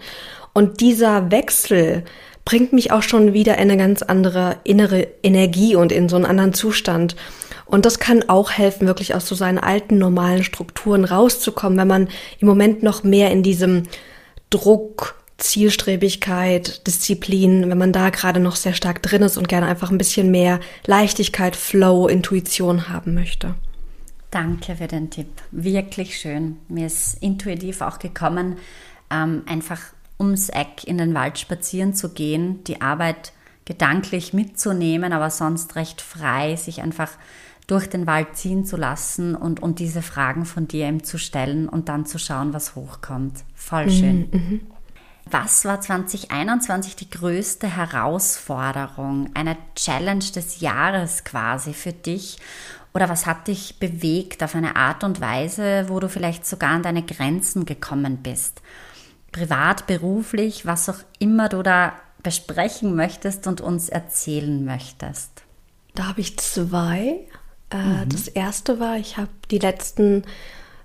Und 0.54 0.80
dieser 0.80 1.30
Wechsel 1.30 2.04
bringt 2.46 2.72
mich 2.72 2.90
auch 2.90 3.02
schon 3.02 3.34
wieder 3.34 3.56
in 3.56 3.70
eine 3.70 3.76
ganz 3.76 4.00
andere 4.02 4.56
innere 4.64 5.08
Energie 5.22 5.76
und 5.76 5.92
in 5.92 6.08
so 6.08 6.16
einen 6.16 6.24
anderen 6.24 6.54
Zustand. 6.54 7.16
Und 7.66 7.86
das 7.86 7.98
kann 7.98 8.28
auch 8.28 8.50
helfen, 8.50 8.86
wirklich 8.86 9.14
aus 9.14 9.26
so 9.26 9.34
seinen 9.34 9.58
alten 9.58 9.96
normalen 9.98 10.44
Strukturen 10.44 11.04
rauszukommen, 11.04 11.78
wenn 11.78 11.88
man 11.88 12.08
im 12.38 12.48
Moment 12.48 12.82
noch 12.82 13.04
mehr 13.04 13.30
in 13.30 13.42
diesem 13.42 13.84
Druck, 14.52 15.16
Zielstrebigkeit, 15.38 16.86
Disziplin, 16.86 17.68
wenn 17.68 17.78
man 17.78 17.92
da 17.92 18.10
gerade 18.10 18.38
noch 18.38 18.54
sehr 18.54 18.74
stark 18.74 19.02
drin 19.02 19.22
ist 19.22 19.36
und 19.36 19.48
gerne 19.48 19.66
einfach 19.66 19.90
ein 19.90 19.98
bisschen 19.98 20.30
mehr 20.30 20.60
Leichtigkeit, 20.86 21.56
Flow, 21.56 22.06
Intuition 22.06 22.88
haben 22.88 23.14
möchte. 23.14 23.54
Danke 24.30 24.76
für 24.76 24.86
den 24.86 25.10
Tipp. 25.10 25.42
Wirklich 25.50 26.18
schön. 26.18 26.58
Mir 26.68 26.86
ist 26.86 27.22
intuitiv 27.22 27.80
auch 27.80 27.98
gekommen, 27.98 28.56
ähm, 29.10 29.42
einfach 29.46 29.80
ums 30.18 30.48
Eck 30.48 30.84
in 30.84 30.98
den 30.98 31.14
Wald 31.14 31.38
spazieren 31.38 31.94
zu 31.94 32.10
gehen, 32.10 32.62
die 32.64 32.80
Arbeit 32.80 33.32
gedanklich 33.64 34.32
mitzunehmen, 34.32 35.12
aber 35.12 35.30
sonst 35.30 35.76
recht 35.76 36.00
frei, 36.00 36.56
sich 36.56 36.82
einfach 36.82 37.10
durch 37.72 37.88
den 37.88 38.06
Wald 38.06 38.36
ziehen 38.36 38.66
zu 38.66 38.76
lassen 38.76 39.34
und, 39.34 39.62
und 39.62 39.78
diese 39.78 40.02
Fragen 40.02 40.44
von 40.44 40.68
dir 40.68 40.86
ihm 40.88 41.04
zu 41.04 41.16
stellen 41.16 41.70
und 41.70 41.88
dann 41.88 42.04
zu 42.04 42.18
schauen, 42.18 42.52
was 42.52 42.74
hochkommt. 42.74 43.44
Voll 43.54 43.86
mhm, 43.86 43.90
schön. 43.90 44.28
Mhm. 44.30 44.60
Was 45.30 45.64
war 45.64 45.80
2021 45.80 46.96
die 46.96 47.08
größte 47.08 47.74
Herausforderung, 47.74 49.30
eine 49.32 49.56
Challenge 49.74 50.24
des 50.34 50.60
Jahres 50.60 51.24
quasi 51.24 51.72
für 51.72 51.94
dich? 51.94 52.36
Oder 52.92 53.08
was 53.08 53.24
hat 53.24 53.48
dich 53.48 53.78
bewegt 53.78 54.42
auf 54.42 54.54
eine 54.54 54.76
Art 54.76 55.02
und 55.02 55.22
Weise, 55.22 55.86
wo 55.88 55.98
du 55.98 56.10
vielleicht 56.10 56.44
sogar 56.44 56.72
an 56.72 56.82
deine 56.82 57.02
Grenzen 57.02 57.64
gekommen 57.64 58.18
bist? 58.18 58.60
Privat, 59.30 59.86
beruflich, 59.86 60.66
was 60.66 60.90
auch 60.90 60.98
immer 61.18 61.48
du 61.48 61.62
da 61.62 61.94
besprechen 62.22 62.94
möchtest 62.94 63.46
und 63.46 63.62
uns 63.62 63.88
erzählen 63.88 64.62
möchtest. 64.62 65.30
Da 65.94 66.08
habe 66.08 66.20
ich 66.20 66.38
zwei. 66.38 67.20
Äh, 67.72 67.76
mhm. 67.76 68.08
Das 68.08 68.28
erste 68.28 68.80
war, 68.80 68.96
ich 68.96 69.16
habe 69.16 69.30
die 69.50 69.58
letzten 69.58 70.24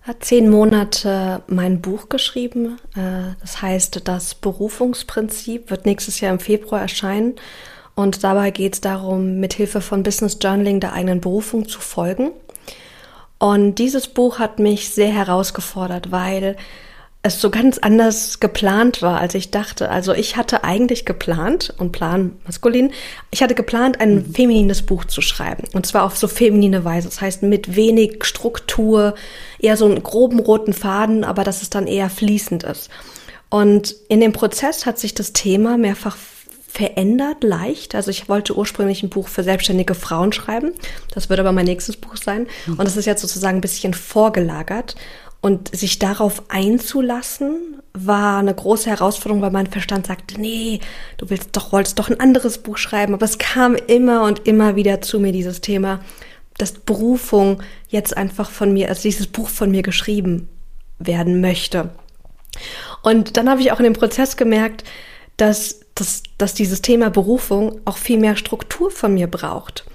äh, 0.07 0.13
zehn 0.19 0.49
Monate 0.49 1.43
mein 1.47 1.81
Buch 1.81 2.09
geschrieben. 2.09 2.77
Äh, 2.95 3.35
das 3.41 3.61
heißt, 3.61 4.07
das 4.07 4.35
Berufungsprinzip 4.35 5.69
wird 5.69 5.85
nächstes 5.85 6.19
Jahr 6.19 6.33
im 6.33 6.39
Februar 6.39 6.81
erscheinen. 6.81 7.35
Und 7.95 8.23
dabei 8.23 8.51
geht 8.51 8.75
es 8.75 8.81
darum, 8.81 9.39
mit 9.39 9.53
Hilfe 9.53 9.81
von 9.81 10.03
Business 10.03 10.37
Journaling 10.41 10.79
der 10.79 10.93
eigenen 10.93 11.19
Berufung 11.19 11.67
zu 11.67 11.79
folgen. 11.79 12.31
Und 13.39 13.75
dieses 13.75 14.07
Buch 14.07 14.39
hat 14.39 14.59
mich 14.59 14.89
sehr 14.89 15.09
herausgefordert, 15.09 16.11
weil 16.11 16.57
es 17.23 17.41
so 17.41 17.49
ganz 17.49 17.77
anders 17.77 18.39
geplant 18.39 19.01
war, 19.01 19.19
als 19.19 19.35
ich 19.35 19.51
dachte. 19.51 19.89
Also 19.89 20.13
ich 20.13 20.37
hatte 20.37 20.63
eigentlich 20.63 21.05
geplant, 21.05 21.73
und 21.77 21.91
Plan 21.91 22.33
maskulin, 22.45 22.91
ich 23.31 23.41
hatte 23.41 23.55
geplant, 23.55 23.99
ein 23.99 24.15
mhm. 24.15 24.33
feminines 24.33 24.83
Buch 24.83 25.05
zu 25.05 25.21
schreiben. 25.21 25.63
Und 25.73 25.85
zwar 25.85 26.03
auf 26.03 26.17
so 26.17 26.27
feminine 26.27 26.85
Weise. 26.85 27.07
Das 27.07 27.21
heißt, 27.21 27.43
mit 27.43 27.75
wenig 27.75 28.23
Struktur, 28.23 29.15
eher 29.59 29.77
so 29.77 29.85
einen 29.85 30.03
groben 30.03 30.39
roten 30.39 30.73
Faden, 30.73 31.23
aber 31.23 31.43
dass 31.43 31.61
es 31.61 31.69
dann 31.69 31.87
eher 31.87 32.09
fließend 32.09 32.63
ist. 32.63 32.89
Und 33.49 33.95
in 34.09 34.19
dem 34.19 34.33
Prozess 34.33 34.85
hat 34.85 34.99
sich 34.99 35.13
das 35.13 35.33
Thema 35.33 35.77
mehrfach 35.77 36.17
verändert 36.77 37.43
leicht. 37.43 37.95
Also 37.95 38.11
ich 38.11 38.29
wollte 38.29 38.55
ursprünglich 38.55 39.01
ein 39.01 39.09
Buch 39.09 39.27
für 39.29 39.41
selbstständige 39.41 39.95
Frauen 39.95 40.31
schreiben. 40.31 40.73
Das 41.11 41.29
wird 41.29 41.39
aber 41.39 41.51
mein 41.51 41.65
nächstes 41.65 41.97
Buch 41.97 42.17
sein. 42.17 42.47
Und 42.67 42.83
das 42.83 42.97
ist 42.97 43.05
jetzt 43.05 43.21
sozusagen 43.21 43.57
ein 43.57 43.61
bisschen 43.61 43.95
vorgelagert. 43.95 44.95
Und 45.39 45.75
sich 45.75 45.99
darauf 45.99 46.43
einzulassen, 46.49 47.81
war 47.93 48.39
eine 48.39 48.53
große 48.53 48.89
Herausforderung, 48.89 49.41
weil 49.41 49.51
mein 49.51 49.67
Verstand 49.67 50.07
sagte, 50.07 50.39
nee, 50.39 50.79
du 51.17 51.29
willst 51.29 51.55
doch, 51.55 51.71
wolltest 51.71 51.97
doch 51.99 52.09
ein 52.09 52.19
anderes 52.19 52.57
Buch 52.57 52.77
schreiben. 52.77 53.13
Aber 53.13 53.25
es 53.25 53.37
kam 53.37 53.75
immer 53.75 54.23
und 54.23 54.47
immer 54.47 54.75
wieder 54.75 55.01
zu 55.01 55.19
mir, 55.19 55.31
dieses 55.31 55.61
Thema, 55.61 55.99
dass 56.57 56.73
Berufung 56.73 57.61
jetzt 57.87 58.17
einfach 58.17 58.49
von 58.49 58.73
mir, 58.73 58.89
also 58.89 59.03
dieses 59.03 59.27
Buch 59.27 59.49
von 59.49 59.71
mir 59.71 59.83
geschrieben 59.83 60.49
werden 60.99 61.41
möchte. 61.41 61.91
Und 63.03 63.37
dann 63.37 63.49
habe 63.49 63.61
ich 63.61 63.71
auch 63.71 63.79
in 63.79 63.85
dem 63.85 63.93
Prozess 63.93 64.37
gemerkt, 64.37 64.83
dass, 65.37 65.81
dass, 65.95 66.23
dass 66.37 66.53
dieses 66.55 66.81
Thema 66.81 67.09
Berufung 67.09 67.79
auch 67.85 67.97
viel 67.97 68.17
mehr 68.17 68.35
Struktur 68.35 68.89
von 68.89 69.13
mir 69.13 69.27
braucht. 69.27 69.85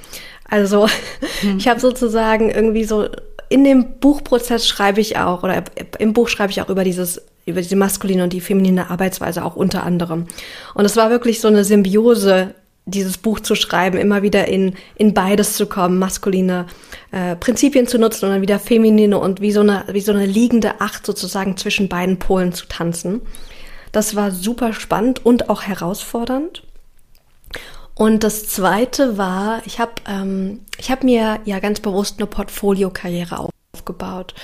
Also 0.48 0.88
ich 1.59 1.68
habe 1.68 1.81
sozusagen 1.81 2.50
irgendwie 2.50 2.85
so 2.85 3.09
in 3.52 3.64
dem 3.64 3.98
Buchprozess 4.00 4.66
schreibe 4.66 5.00
ich 5.00 5.18
auch 5.18 5.42
oder 5.42 5.64
im 5.98 6.12
Buch 6.12 6.28
schreibe 6.28 6.50
ich 6.50 6.60
auch 6.62 6.68
über 6.68 6.84
dieses 6.84 7.22
über 7.44 7.60
diese 7.60 7.76
maskuline 7.76 8.22
und 8.22 8.32
die 8.32 8.40
feminine 8.40 8.90
Arbeitsweise 8.90 9.44
auch 9.44 9.56
unter 9.56 9.82
anderem. 9.82 10.26
Und 10.74 10.84
es 10.84 10.96
war 10.96 11.10
wirklich 11.10 11.40
so 11.40 11.48
eine 11.48 11.64
Symbiose 11.64 12.54
dieses 12.84 13.18
Buch 13.18 13.40
zu 13.40 13.54
schreiben, 13.54 13.98
immer 13.98 14.22
wieder 14.22 14.48
in, 14.48 14.74
in 14.96 15.14
beides 15.14 15.54
zu 15.54 15.66
kommen, 15.66 15.98
maskuline 15.98 16.66
äh, 17.12 17.36
Prinzipien 17.36 17.86
zu 17.86 17.98
nutzen 17.98 18.26
und 18.26 18.32
dann 18.32 18.42
wieder 18.42 18.58
feminine 18.58 19.18
und 19.18 19.40
wie 19.40 19.52
so 19.52 19.60
eine, 19.60 19.84
wie 19.92 20.00
so 20.00 20.12
eine 20.12 20.26
liegende 20.26 20.80
Acht 20.80 21.06
sozusagen 21.06 21.56
zwischen 21.56 21.88
beiden 21.88 22.18
Polen 22.18 22.52
zu 22.52 22.66
tanzen. 22.66 23.22
Das 23.92 24.16
war 24.16 24.30
super 24.30 24.72
spannend 24.72 25.24
und 25.24 25.48
auch 25.48 25.62
herausfordernd. 25.62 26.62
Und 28.02 28.24
das 28.24 28.48
zweite 28.48 29.16
war, 29.16 29.62
ich 29.64 29.78
habe 29.78 29.92
ähm, 30.08 30.62
ich 30.76 30.90
hab 30.90 31.04
mir 31.04 31.38
ja 31.44 31.60
ganz 31.60 31.78
bewusst 31.78 32.18
eine 32.18 32.26
Portfolio-Karriere 32.26 33.48
aufgebaut. 33.72 34.34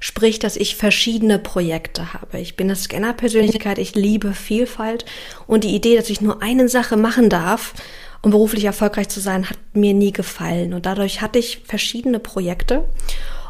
Sprich, 0.00 0.38
dass 0.38 0.56
ich 0.56 0.76
verschiedene 0.76 1.38
Projekte 1.38 2.14
habe. 2.14 2.40
Ich 2.40 2.56
bin 2.56 2.68
eine 2.68 2.76
Scanner-Persönlichkeit, 2.76 3.76
ich 3.76 3.94
liebe 3.94 4.32
Vielfalt 4.32 5.04
und 5.46 5.64
die 5.64 5.74
Idee, 5.74 5.94
dass 5.96 6.08
ich 6.08 6.22
nur 6.22 6.40
eine 6.40 6.70
Sache 6.70 6.96
machen 6.96 7.28
darf, 7.28 7.74
um 8.22 8.30
beruflich 8.30 8.64
erfolgreich 8.64 9.10
zu 9.10 9.20
sein, 9.20 9.50
hat 9.50 9.58
mir 9.74 9.92
nie 9.92 10.12
gefallen. 10.12 10.72
Und 10.72 10.86
dadurch 10.86 11.20
hatte 11.20 11.38
ich 11.38 11.60
verschiedene 11.66 12.18
Projekte 12.18 12.88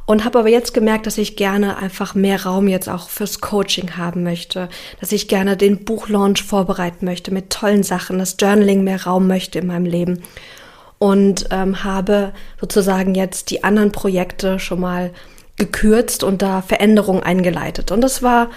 und 0.07 0.25
habe 0.25 0.41
aber 0.41 0.49
jetzt 0.49 0.75
gemerkt, 0.75 1.07
dass 1.07 1.19
ich 1.19 1.37
gerne 1.37 1.77
einfach 1.77 2.15
mehr 2.15 2.45
Raum 2.45 2.69
jetzt 2.69 2.89
auch 2.89 3.09
fürs 3.09 3.41
Coaching 3.41 3.97
haben 3.97 4.23
möchte, 4.23 4.69
dass 5.01 5.13
ich 5.13 5.29
gerne 5.29 5.57
den 5.57 5.85
Buchlaunch 5.85 6.43
vorbereiten 6.43 7.05
möchte 7.05 7.33
mit 7.33 7.51
tollen 7.51 7.83
Sachen, 7.83 8.19
das 8.19 8.37
Journaling 8.39 8.85
mehr 8.85 9.05
Raum 9.05 9.27
möchte 9.27 9.59
in 9.59 9.69
meinem 9.69 9.87
Leben 9.87 10.23
und 10.99 11.47
ähm, 11.51 11.85
habe 11.85 12.33
sozusagen 12.61 13.15
jetzt 13.15 13.51
die 13.51 13.65
anderen 13.65 13.93
Projekte 13.93 14.59
schon 14.59 14.81
mal 14.81 15.11
gekürzt 15.57 16.25
und 16.25 16.43
da 16.43 16.63
Veränderungen 16.63 17.23
eingeleitet. 17.23 17.91
Und 17.91 18.01
das 18.01 18.23
war 18.23 18.51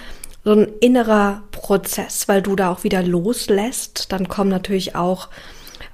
so 0.44 0.52
ein 0.52 0.68
innerer 0.80 1.42
Prozess, 1.50 2.28
weil 2.28 2.42
du 2.42 2.54
da 2.54 2.70
auch 2.70 2.84
wieder 2.84 3.02
loslässt. 3.02 4.12
Dann 4.12 4.28
kommen 4.28 4.50
natürlich 4.50 4.94
auch, 4.94 5.28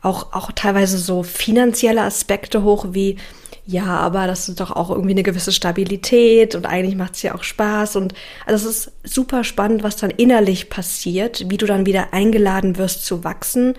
auch, 0.02 0.32
auch 0.34 0.52
teilweise 0.52 0.98
so 0.98 1.22
finanzielle 1.22 2.02
Aspekte 2.02 2.62
hoch, 2.62 2.88
wie, 2.90 3.16
ja, 3.64 3.84
aber 3.84 4.26
das 4.26 4.48
ist 4.48 4.58
doch 4.60 4.72
auch 4.72 4.90
irgendwie 4.90 5.12
eine 5.12 5.22
gewisse 5.22 5.52
Stabilität 5.52 6.54
und 6.54 6.66
eigentlich 6.66 6.96
macht 6.96 7.14
es 7.14 7.22
ja 7.22 7.34
auch 7.34 7.44
Spaß. 7.44 7.96
Und 7.96 8.12
also 8.44 8.68
es 8.68 8.86
ist 8.86 8.92
super 9.04 9.44
spannend, 9.44 9.82
was 9.82 9.96
dann 9.96 10.10
innerlich 10.10 10.68
passiert, 10.68 11.48
wie 11.48 11.56
du 11.56 11.66
dann 11.66 11.86
wieder 11.86 12.12
eingeladen 12.12 12.76
wirst 12.76 13.06
zu 13.06 13.22
wachsen 13.22 13.74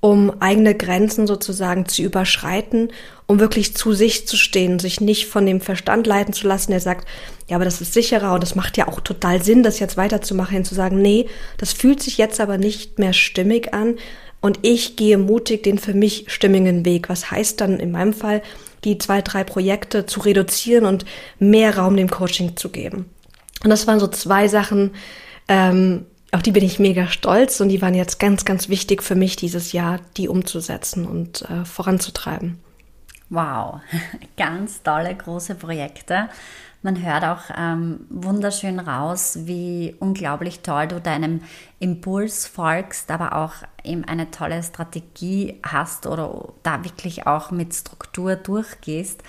um 0.00 0.32
eigene 0.40 0.74
Grenzen 0.74 1.26
sozusagen 1.26 1.86
zu 1.86 2.02
überschreiten, 2.02 2.90
um 3.26 3.38
wirklich 3.38 3.76
zu 3.76 3.92
sich 3.92 4.26
zu 4.26 4.36
stehen, 4.36 4.78
sich 4.78 5.00
nicht 5.00 5.26
von 5.26 5.44
dem 5.44 5.60
Verstand 5.60 6.06
leiten 6.06 6.32
zu 6.32 6.48
lassen, 6.48 6.70
der 6.70 6.80
sagt, 6.80 7.06
ja, 7.48 7.56
aber 7.56 7.66
das 7.66 7.82
ist 7.82 7.92
sicherer 7.92 8.32
und 8.32 8.42
das 8.42 8.54
macht 8.54 8.78
ja 8.78 8.88
auch 8.88 9.00
total 9.00 9.42
Sinn, 9.42 9.62
das 9.62 9.78
jetzt 9.78 9.98
weiterzumachen, 9.98 10.58
und 10.58 10.64
zu 10.64 10.74
sagen, 10.74 11.02
nee, 11.02 11.26
das 11.58 11.74
fühlt 11.74 12.02
sich 12.02 12.16
jetzt 12.16 12.40
aber 12.40 12.56
nicht 12.56 12.98
mehr 12.98 13.12
stimmig 13.12 13.74
an 13.74 13.96
und 14.40 14.60
ich 14.62 14.96
gehe 14.96 15.18
mutig 15.18 15.62
den 15.62 15.78
für 15.78 15.92
mich 15.92 16.24
stimmigen 16.28 16.86
Weg. 16.86 17.10
Was 17.10 17.30
heißt 17.30 17.60
dann 17.60 17.78
in 17.78 17.90
meinem 17.90 18.14
Fall, 18.14 18.40
die 18.84 18.98
zwei, 18.98 19.22
drei 19.22 19.44
Projekte 19.44 20.06
zu 20.06 20.20
reduzieren 20.20 20.84
und 20.84 21.04
mehr 21.38 21.76
Raum 21.76 21.96
dem 21.96 22.10
Coaching 22.10 22.56
zu 22.56 22.70
geben. 22.70 23.10
Und 23.62 23.70
das 23.70 23.86
waren 23.86 24.00
so 24.00 24.08
zwei 24.08 24.48
Sachen, 24.48 24.92
ähm, 25.48 26.06
auf 26.32 26.42
die 26.42 26.52
bin 26.52 26.64
ich 26.64 26.78
mega 26.78 27.08
stolz 27.08 27.60
und 27.60 27.68
die 27.68 27.82
waren 27.82 27.94
jetzt 27.94 28.20
ganz, 28.20 28.44
ganz 28.44 28.68
wichtig 28.68 29.02
für 29.02 29.14
mich 29.14 29.36
dieses 29.36 29.72
Jahr, 29.72 29.98
die 30.16 30.28
umzusetzen 30.28 31.06
und 31.06 31.42
äh, 31.42 31.64
voranzutreiben. 31.64 32.58
Wow, 33.30 33.80
ganz 34.36 34.82
tolle 34.82 35.14
große 35.14 35.54
Projekte. 35.56 36.28
Man 36.82 37.04
hört 37.04 37.24
auch 37.24 37.54
ähm, 37.56 38.06
wunderschön 38.08 38.78
raus, 38.80 39.40
wie 39.42 39.94
unglaublich 39.98 40.60
toll 40.60 40.88
du 40.88 40.98
deinem 40.98 41.42
Impuls 41.78 42.46
folgst, 42.46 43.10
aber 43.10 43.36
auch 43.36 43.52
eben 43.84 44.04
eine 44.04 44.30
tolle 44.30 44.62
Strategie 44.62 45.60
hast 45.62 46.06
oder 46.06 46.54
da 46.62 46.82
wirklich 46.82 47.26
auch 47.26 47.50
mit 47.50 47.74
Struktur 47.74 48.36
durchgehst, 48.36 49.22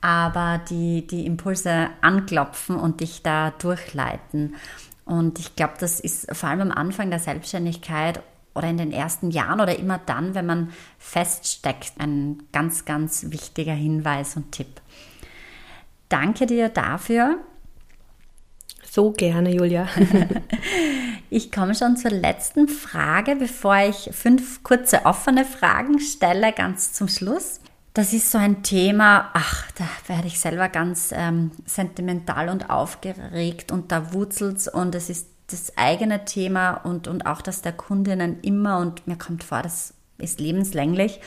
aber 0.00 0.60
die, 0.70 1.06
die 1.06 1.24
Impulse 1.24 1.88
anklopfen 2.00 2.74
und 2.74 3.00
dich 3.00 3.22
da 3.22 3.52
durchleiten. 3.52 4.56
Und 5.04 5.38
ich 5.38 5.54
glaube, 5.54 5.74
das 5.78 6.00
ist 6.00 6.34
vor 6.36 6.48
allem 6.48 6.62
am 6.62 6.72
Anfang 6.72 7.10
der 7.10 7.20
Selbstständigkeit 7.20 8.20
oder 8.56 8.68
in 8.68 8.76
den 8.76 8.90
ersten 8.90 9.30
Jahren 9.30 9.60
oder 9.60 9.78
immer 9.78 9.98
dann, 10.04 10.34
wenn 10.34 10.46
man 10.46 10.72
feststeckt, 10.98 11.92
ein 11.98 12.42
ganz, 12.52 12.84
ganz 12.84 13.26
wichtiger 13.30 13.72
Hinweis 13.72 14.36
und 14.36 14.50
Tipp. 14.50 14.80
Danke 16.08 16.46
dir 16.46 16.68
dafür. 16.68 17.38
So 18.90 19.12
gerne, 19.12 19.54
Julia. 19.54 19.86
ich 21.30 21.52
komme 21.52 21.74
schon 21.74 21.96
zur 21.96 22.10
letzten 22.10 22.68
Frage, 22.68 23.36
bevor 23.36 23.76
ich 23.78 24.10
fünf 24.12 24.62
kurze 24.62 25.04
offene 25.04 25.44
Fragen 25.44 26.00
stelle, 26.00 26.52
ganz 26.52 26.94
zum 26.94 27.08
Schluss. 27.08 27.60
Das 27.92 28.12
ist 28.12 28.30
so 28.30 28.38
ein 28.38 28.62
Thema, 28.62 29.30
ach, 29.34 29.70
da 29.72 29.84
werde 30.06 30.28
ich 30.28 30.40
selber 30.40 30.68
ganz 30.68 31.12
ähm, 31.12 31.50
sentimental 31.66 32.48
und 32.48 32.70
aufgeregt 32.70 33.72
und 33.72 33.92
da 33.92 34.12
wurzelt 34.12 34.58
es 34.58 34.68
und 34.68 34.94
es 34.94 35.10
ist 35.10 35.28
das 35.50 35.76
eigene 35.76 36.24
Thema 36.24 36.74
und, 36.74 37.08
und 37.08 37.26
auch 37.26 37.42
das 37.42 37.62
der 37.62 37.72
Kundinnen 37.72 38.40
immer 38.42 38.78
und 38.78 39.06
mir 39.06 39.16
kommt 39.16 39.44
vor, 39.44 39.62
das 39.62 39.94
ist 40.18 40.40
lebenslänglich. 40.40 41.20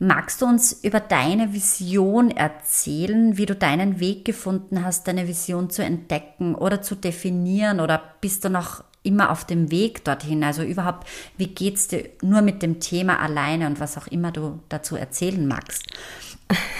Magst 0.00 0.42
du 0.42 0.46
uns 0.46 0.72
über 0.84 1.00
deine 1.00 1.52
Vision 1.52 2.30
erzählen, 2.30 3.36
wie 3.36 3.46
du 3.46 3.56
deinen 3.56 3.98
Weg 3.98 4.24
gefunden 4.24 4.84
hast, 4.84 5.08
deine 5.08 5.26
Vision 5.26 5.70
zu 5.70 5.82
entdecken 5.82 6.54
oder 6.54 6.82
zu 6.82 6.94
definieren 6.94 7.80
oder 7.80 8.00
bist 8.20 8.44
du 8.44 8.48
noch 8.48 8.84
immer 9.02 9.30
auf 9.30 9.44
dem 9.44 9.72
Weg 9.72 10.04
dorthin? 10.04 10.44
Also 10.44 10.62
überhaupt, 10.62 11.08
wie 11.36 11.48
geht 11.48 11.76
es 11.76 11.88
dir 11.88 12.10
nur 12.22 12.42
mit 12.42 12.62
dem 12.62 12.78
Thema 12.78 13.18
alleine 13.18 13.66
und 13.66 13.80
was 13.80 13.98
auch 13.98 14.06
immer 14.06 14.30
du 14.30 14.60
dazu 14.68 14.94
erzählen 14.94 15.48
magst? 15.48 15.82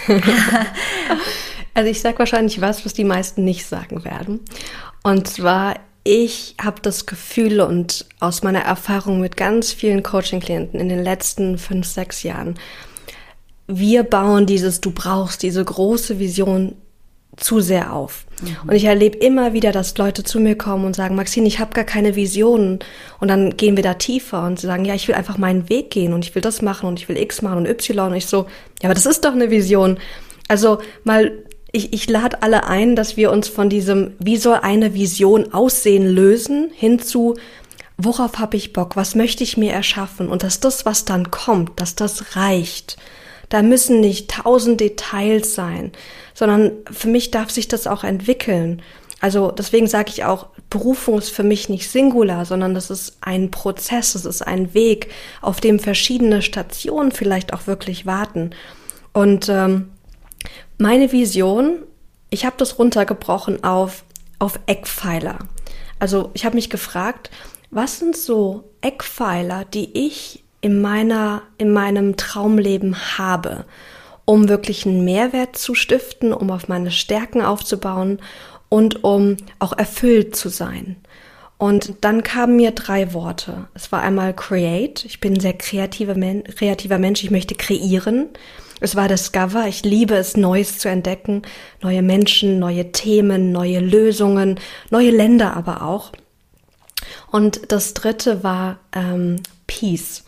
also 1.74 1.90
ich 1.90 2.00
sage 2.00 2.20
wahrscheinlich 2.20 2.61
was, 2.61 2.85
was 2.85 2.92
die 2.92 3.04
meisten 3.04 3.44
nicht 3.44 3.66
sagen 3.66 4.04
werden. 4.04 4.40
Und 5.02 5.26
zwar, 5.26 5.74
ich 6.04 6.54
habe 6.62 6.81
das 6.83 7.07
Gefühl 7.07 7.61
und 7.61 8.07
aus 8.20 8.44
meiner 8.44 8.61
Erfahrung 8.61 9.20
mit 9.20 9.37
ganz 9.37 9.72
vielen 9.72 10.04
Coaching-Klienten 10.04 10.78
in 10.78 10.88
den 10.88 11.02
letzten 11.02 11.59
fünf, 11.59 11.87
sechs 11.87 12.22
Jahren, 12.22 12.54
wir 13.68 14.02
bauen 14.02 14.46
dieses, 14.46 14.81
du 14.81 14.90
brauchst 14.90 15.42
diese 15.42 15.64
große 15.64 16.18
Vision 16.18 16.74
zu 17.37 17.61
sehr 17.61 17.92
auf. 17.92 18.24
Mhm. 18.42 18.68
Und 18.70 18.74
ich 18.74 18.85
erlebe 18.85 19.18
immer 19.18 19.52
wieder, 19.52 19.70
dass 19.70 19.96
Leute 19.96 20.24
zu 20.24 20.40
mir 20.40 20.57
kommen 20.57 20.85
und 20.85 20.96
sagen, 20.96 21.14
Maxine, 21.14 21.46
ich 21.46 21.61
habe 21.61 21.72
gar 21.72 21.85
keine 21.85 22.16
Visionen. 22.16 22.81
Und 23.20 23.28
dann 23.28 23.57
gehen 23.57 23.76
wir 23.76 23.83
da 23.83 23.94
tiefer 23.94 24.44
und 24.44 24.59
sie 24.59 24.66
sagen, 24.66 24.85
ja, 24.85 24.94
ich 24.94 25.07
will 25.07 25.14
einfach 25.14 25.38
meinen 25.38 25.68
Weg 25.68 25.90
gehen 25.90 26.12
und 26.14 26.24
ich 26.24 26.35
will 26.35 26.42
das 26.42 26.62
machen 26.62 26.88
und 26.88 26.98
ich 26.98 27.09
will 27.09 27.16
X 27.16 27.42
machen 27.42 27.59
und 27.59 27.68
Y. 27.68 28.09
Und 28.09 28.16
ich 28.16 28.26
so, 28.26 28.46
ja, 28.83 28.88
aber 28.88 28.94
das 28.94 29.07
ist 29.07 29.24
doch 29.24 29.33
eine 29.33 29.50
Vision. 29.50 29.98
Also 30.48 30.78
mal, 31.04 31.33
ich, 31.70 31.92
ich 31.92 32.09
lade 32.09 32.42
alle 32.42 32.66
ein, 32.66 32.96
dass 32.96 33.16
wir 33.16 33.31
uns 33.31 33.48
von 33.48 33.68
diesem, 33.68 34.12
wie 34.18 34.38
soll 34.38 34.59
eine 34.62 34.94
Vision 34.94 35.52
aussehen, 35.52 36.09
lösen, 36.09 36.70
hin 36.74 36.98
zu, 36.98 37.37
worauf 37.98 38.38
habe 38.38 38.57
ich 38.57 38.72
Bock, 38.72 38.96
was 38.96 39.14
möchte 39.14 39.44
ich 39.44 39.57
mir 39.57 39.72
erschaffen 39.72 40.28
und 40.28 40.42
dass 40.42 40.61
das, 40.61 40.87
was 40.87 41.04
dann 41.04 41.31
kommt, 41.31 41.81
dass 41.81 41.94
das 41.94 42.37
reicht. 42.37 42.96
Da 43.49 43.63
müssen 43.63 44.01
nicht 44.01 44.31
tausend 44.31 44.81
Details 44.81 45.55
sein, 45.55 45.93
sondern 46.35 46.73
für 46.91 47.09
mich 47.09 47.31
darf 47.31 47.51
sich 47.51 47.69
das 47.69 47.87
auch 47.87 48.05
entwickeln. 48.05 48.83
Also 49.21 49.51
deswegen 49.51 49.89
sage 49.89 50.11
ich 50.11 50.25
auch, 50.25 50.47
Berufung 50.71 51.19
ist 51.19 51.31
für 51.31 51.43
mich 51.43 51.69
nicht 51.69 51.91
singular, 51.91 52.45
sondern 52.45 52.75
das 52.75 52.91
ist 52.91 53.17
ein 53.21 53.51
Prozess, 53.51 54.15
es 54.15 54.25
ist 54.25 54.43
ein 54.43 54.75
Weg, 54.75 55.09
auf 55.41 55.61
dem 55.61 55.79
verschiedene 55.79 56.43
Stationen 56.43 57.11
vielleicht 57.11 57.53
auch 57.53 57.67
wirklich 57.67 58.07
warten. 58.07 58.51
Und 59.13 59.49
ähm, 59.49 59.91
meine 60.77 61.11
Vision, 61.11 61.83
ich 62.31 62.45
habe 62.45 62.57
das 62.59 62.79
runtergebrochen 62.79 63.65
auf, 63.65 64.05
auf 64.39 64.61
Eckpfeiler. 64.67 65.39
Also 65.99 66.31
ich 66.35 66.45
habe 66.45 66.55
mich 66.55 66.71
gefragt, 66.71 67.31
was 67.71 67.99
sind 67.99 68.17
so 68.17 68.71
Eckpfeiler, 68.83 69.65
die 69.65 70.07
ich 70.07 70.45
in 70.61 70.81
meiner, 70.81 71.42
in 71.59 71.73
meinem 71.73 72.16
Traumleben 72.16 73.18
habe, 73.18 73.64
um 74.25 74.49
wirklich 74.49 74.87
einen 74.87 75.05
Mehrwert 75.05 75.57
zu 75.57 75.75
stiften, 75.75 76.33
um 76.33 76.51
auf 76.51 76.68
meine 76.68 76.90
Stärken 76.90 77.42
aufzubauen 77.42 78.21
und 78.68 79.05
um 79.05 79.37
auch 79.59 79.73
erfüllt 79.77 80.37
zu 80.37 80.49
sein. 80.49 80.97
Und 81.59 81.94
dann 82.03 82.23
kamen 82.23 82.57
mir 82.57 82.71
drei 82.71 83.12
Worte. 83.12 83.66
Es 83.75 83.90
war 83.90 84.03
einmal 84.03 84.35
create. 84.35 85.05
Ich 85.05 85.18
bin 85.18 85.35
ein 85.35 85.40
sehr 85.40 85.55
kreativer, 85.55 86.14
Men 86.14 86.44
kreativer 86.44 86.99
Mensch. 86.99 87.25
Ich 87.25 87.33
möchte 87.33 87.57
kreieren. 87.57 88.29
Es 88.81 88.94
war 88.94 89.09
discover. 89.09 89.66
Ich 89.66 89.83
liebe 89.83 90.14
es, 90.14 90.37
Neues 90.37 90.79
zu 90.79 90.88
entdecken. 90.88 91.42
Neue 91.83 92.03
Menschen, 92.03 92.61
neue 92.61 92.92
Themen, 92.92 93.51
neue 93.51 93.81
Lösungen, 93.81 94.61
neue 94.90 95.11
Länder 95.11 95.57
aber 95.57 95.83
auch. 95.83 96.12
Und 97.33 97.73
das 97.73 97.92
dritte 97.92 98.44
war 98.44 98.79
ähm, 98.92 99.42
peace. 99.66 100.25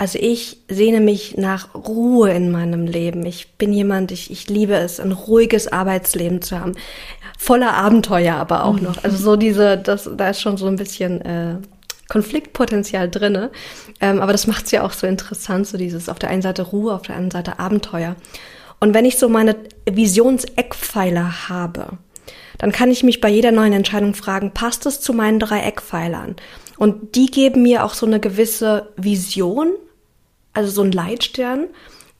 Also 0.00 0.18
ich 0.18 0.56
sehne 0.66 0.98
mich 0.98 1.36
nach 1.36 1.74
Ruhe 1.74 2.30
in 2.30 2.50
meinem 2.50 2.86
Leben. 2.86 3.26
Ich 3.26 3.52
bin 3.58 3.70
jemand, 3.70 4.12
ich, 4.12 4.30
ich 4.30 4.48
liebe 4.48 4.72
es, 4.72 4.98
ein 4.98 5.12
ruhiges 5.12 5.70
Arbeitsleben 5.70 6.40
zu 6.40 6.58
haben. 6.58 6.72
Voller 7.38 7.74
Abenteuer 7.74 8.36
aber 8.36 8.64
auch 8.64 8.80
noch. 8.80 9.04
Also 9.04 9.18
so 9.18 9.36
diese, 9.36 9.76
das, 9.76 10.08
da 10.16 10.30
ist 10.30 10.40
schon 10.40 10.56
so 10.56 10.68
ein 10.68 10.76
bisschen 10.76 11.20
äh, 11.20 11.56
Konfliktpotenzial 12.08 13.10
drinne. 13.10 13.50
Ähm, 14.00 14.22
aber 14.22 14.32
das 14.32 14.46
macht 14.46 14.64
es 14.64 14.70
ja 14.70 14.84
auch 14.84 14.92
so 14.92 15.06
interessant, 15.06 15.66
so 15.66 15.76
dieses 15.76 16.08
auf 16.08 16.18
der 16.18 16.30
einen 16.30 16.40
Seite 16.40 16.62
Ruhe, 16.62 16.94
auf 16.94 17.02
der 17.02 17.16
anderen 17.16 17.44
Seite 17.44 17.58
Abenteuer. 17.58 18.16
Und 18.78 18.94
wenn 18.94 19.04
ich 19.04 19.18
so 19.18 19.28
meine 19.28 19.54
Visionseckpfeiler 19.84 21.50
habe, 21.50 21.98
dann 22.56 22.72
kann 22.72 22.90
ich 22.90 23.02
mich 23.02 23.20
bei 23.20 23.28
jeder 23.28 23.52
neuen 23.52 23.74
Entscheidung 23.74 24.14
fragen, 24.14 24.52
passt 24.52 24.86
es 24.86 25.02
zu 25.02 25.12
meinen 25.12 25.40
drei 25.40 25.60
Eckpfeilern? 25.60 26.36
Und 26.78 27.16
die 27.16 27.30
geben 27.30 27.60
mir 27.60 27.84
auch 27.84 27.92
so 27.92 28.06
eine 28.06 28.18
gewisse 28.18 28.88
Vision, 28.96 29.74
also 30.52 30.70
so 30.70 30.82
ein 30.82 30.92
Leitstern, 30.92 31.66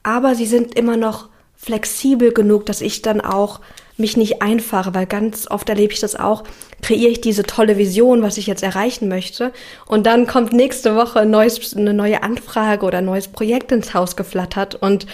aber 0.03 0.35
sie 0.35 0.45
sind 0.45 0.75
immer 0.75 0.97
noch 0.97 1.29
flexibel 1.55 2.31
genug, 2.31 2.65
dass 2.65 2.81
ich 2.81 3.01
dann 3.01 3.21
auch 3.21 3.59
mich 3.97 4.17
nicht 4.17 4.41
einfahre, 4.41 4.95
weil 4.95 5.05
ganz 5.05 5.49
oft 5.49 5.69
erlebe 5.69 5.93
ich 5.93 5.99
das 5.99 6.15
auch, 6.15 6.43
kreiere 6.81 7.11
ich 7.11 7.21
diese 7.21 7.43
tolle 7.43 7.77
Vision, 7.77 8.23
was 8.23 8.37
ich 8.37 8.47
jetzt 8.47 8.63
erreichen 8.63 9.07
möchte, 9.07 9.53
und 9.85 10.07
dann 10.07 10.25
kommt 10.25 10.53
nächste 10.53 10.95
Woche 10.95 11.19
ein 11.19 11.29
neues, 11.29 11.75
eine 11.75 11.93
neue 11.93 12.23
Anfrage 12.23 12.85
oder 12.85 12.97
ein 12.97 13.05
neues 13.05 13.27
Projekt 13.27 13.71
ins 13.71 13.93
Haus 13.93 14.15
geflattert 14.15 14.75
und 14.75 15.05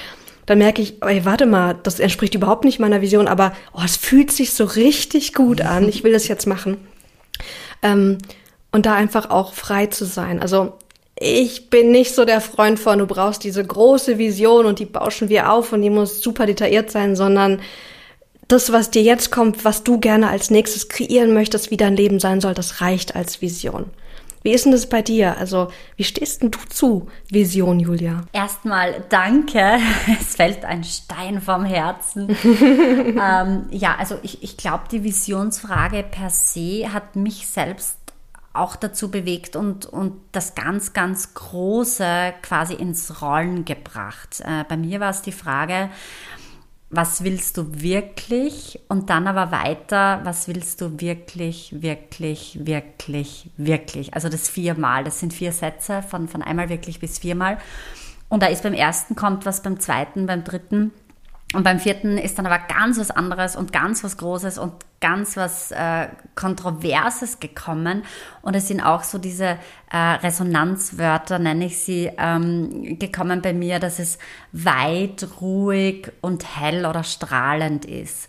dann 0.45 0.59
merke 0.59 0.81
ich, 0.81 1.03
ey, 1.03 1.25
warte 1.25 1.45
mal, 1.45 1.75
das 1.83 1.99
entspricht 1.99 2.33
überhaupt 2.33 2.63
nicht 2.63 2.79
meiner 2.79 3.01
Vision, 3.01 3.27
aber 3.27 3.53
oh, 3.73 3.81
es 3.83 3.97
fühlt 3.97 4.31
sich 4.31 4.53
so 4.53 4.63
richtig 4.63 5.33
gut 5.33 5.59
an, 5.59 5.89
ich 5.89 6.05
will 6.05 6.13
das 6.13 6.29
jetzt 6.29 6.47
machen. 6.47 6.77
Ähm, 7.83 8.17
und 8.71 8.85
da 8.85 8.95
einfach 8.95 9.29
auch 9.29 9.53
frei 9.53 9.87
zu 9.87 10.05
sein. 10.05 10.41
Also 10.41 10.77
ich 11.19 11.69
bin 11.69 11.91
nicht 11.91 12.13
so 12.13 12.25
der 12.25 12.41
Freund 12.41 12.79
von, 12.79 12.99
du 12.99 13.07
brauchst 13.07 13.43
diese 13.43 13.65
große 13.65 14.17
Vision 14.17 14.65
und 14.65 14.79
die 14.79 14.85
bauschen 14.85 15.29
wir 15.29 15.51
auf 15.51 15.73
und 15.73 15.81
die 15.81 15.89
muss 15.89 16.21
super 16.21 16.45
detailliert 16.45 16.91
sein, 16.91 17.15
sondern 17.15 17.61
das, 18.47 18.71
was 18.71 18.91
dir 18.91 19.01
jetzt 19.01 19.31
kommt, 19.31 19.65
was 19.65 19.83
du 19.83 19.99
gerne 19.99 20.29
als 20.29 20.51
nächstes 20.51 20.89
kreieren 20.89 21.33
möchtest, 21.33 21.71
wie 21.71 21.77
dein 21.77 21.95
Leben 21.95 22.19
sein 22.19 22.39
soll, 22.39 22.53
das 22.53 22.81
reicht 22.81 23.15
als 23.15 23.41
Vision. 23.41 23.85
Wie 24.43 24.53
ist 24.53 24.63
denn 24.63 24.71
das 24.71 24.87
bei 24.87 25.01
dir? 25.01 25.37
Also, 25.37 25.69
wie 25.97 26.05
stehst 26.05 26.41
denn 26.41 26.51
du 26.51 26.59
zu 26.69 27.07
Vision, 27.29 27.79
Julia? 27.79 28.23
Erstmal 28.31 29.03
danke. 29.09 29.59
Es 30.21 30.35
fällt 30.35 30.63
ein 30.63 30.83
Stein 30.85 31.41
vom 31.41 31.65
Herzen. 31.65 32.29
ähm, 32.45 33.65
ja, 33.71 33.95
also 33.97 34.17
ich, 34.21 34.43
ich 34.43 34.55
glaube, 34.55 34.83
die 34.89 35.03
Visionsfrage 35.03 36.05
per 36.09 36.29
se 36.29 36.93
hat 36.93 37.17
mich 37.17 37.47
selbst 37.47 37.97
auch 38.57 38.75
dazu 38.75 39.09
bewegt 39.09 39.55
und, 39.55 39.85
und 39.85 40.13
das 40.31 40.55
ganz, 40.55 40.93
ganz 40.93 41.33
Große 41.33 42.33
quasi 42.41 42.73
ins 42.73 43.21
Rollen 43.21 43.65
gebracht. 43.65 44.41
Äh, 44.41 44.63
bei 44.67 44.77
mir 44.77 44.99
war 44.99 45.09
es 45.09 45.21
die 45.21 45.31
Frage, 45.31 45.89
was 46.89 47.23
willst 47.23 47.57
du 47.57 47.81
wirklich? 47.81 48.79
Und 48.87 49.09
dann 49.09 49.27
aber 49.27 49.51
weiter, 49.51 50.21
was 50.23 50.47
willst 50.47 50.79
du 50.81 51.01
wirklich, 51.01 51.81
wirklich, 51.81 52.59
wirklich, 52.65 53.49
wirklich? 53.57 54.13
Also 54.13 54.29
das 54.29 54.47
viermal, 54.47 55.03
das 55.03 55.19
sind 55.19 55.33
vier 55.33 55.51
Sätze 55.51 56.01
von, 56.01 56.27
von 56.27 56.41
einmal 56.41 56.69
wirklich 56.69 56.99
bis 56.99 57.19
viermal. 57.19 57.57
Und 58.29 58.41
da 58.41 58.47
ist 58.47 58.63
beim 58.63 58.73
ersten 58.73 59.15
kommt 59.15 59.45
was, 59.45 59.63
beim 59.63 59.79
zweiten, 59.79 60.25
beim 60.25 60.43
dritten 60.43 60.91
und 61.53 61.63
beim 61.63 61.79
vierten 61.79 62.17
ist 62.17 62.37
dann 62.37 62.45
aber 62.45 62.59
ganz 62.59 62.99
was 62.99 63.09
anderes 63.09 63.55
und 63.55 63.71
ganz 63.71 64.03
was 64.03 64.17
Großes 64.17 64.57
und 64.57 64.73
ganz 64.99 65.37
was 65.37 65.71
äh, 65.71 66.07
Kontroverses 66.35 67.39
gekommen. 67.39 68.03
Und 68.41 68.53
es 68.53 68.67
sind 68.67 68.81
auch 68.81 69.03
so 69.03 69.17
diese 69.17 69.57
äh, 69.89 69.97
Resonanzwörter, 69.97 71.39
nenne 71.39 71.65
ich 71.65 71.79
sie, 71.79 72.11
ähm, 72.17 72.99
gekommen 72.99 73.41
bei 73.41 73.53
mir, 73.53 73.79
dass 73.79 73.99
es 73.99 74.17
weit, 74.51 75.25
ruhig 75.39 76.11
und 76.19 76.43
hell 76.59 76.85
oder 76.85 77.05
strahlend 77.05 77.85
ist. 77.85 78.27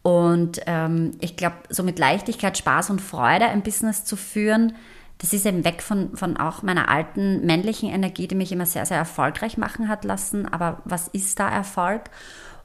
Und 0.00 0.60
ähm, 0.66 1.12
ich 1.20 1.36
glaube, 1.36 1.56
so 1.68 1.82
mit 1.82 1.98
Leichtigkeit, 1.98 2.56
Spaß 2.56 2.88
und 2.88 3.02
Freude 3.02 3.44
ein 3.46 3.62
Business 3.62 4.06
zu 4.06 4.16
führen, 4.16 4.74
das 5.18 5.32
ist 5.32 5.46
eben 5.46 5.64
weg 5.64 5.82
von, 5.82 6.16
von 6.16 6.36
auch 6.36 6.62
meiner 6.62 6.88
alten 6.88 7.44
männlichen 7.46 7.90
Energie, 7.90 8.26
die 8.26 8.34
mich 8.34 8.52
immer 8.52 8.66
sehr, 8.66 8.84
sehr 8.84 8.98
erfolgreich 8.98 9.56
machen 9.56 9.88
hat 9.88 10.04
lassen. 10.04 10.46
Aber 10.46 10.82
was 10.84 11.08
ist 11.08 11.40
da 11.40 11.48
Erfolg? 11.48 12.10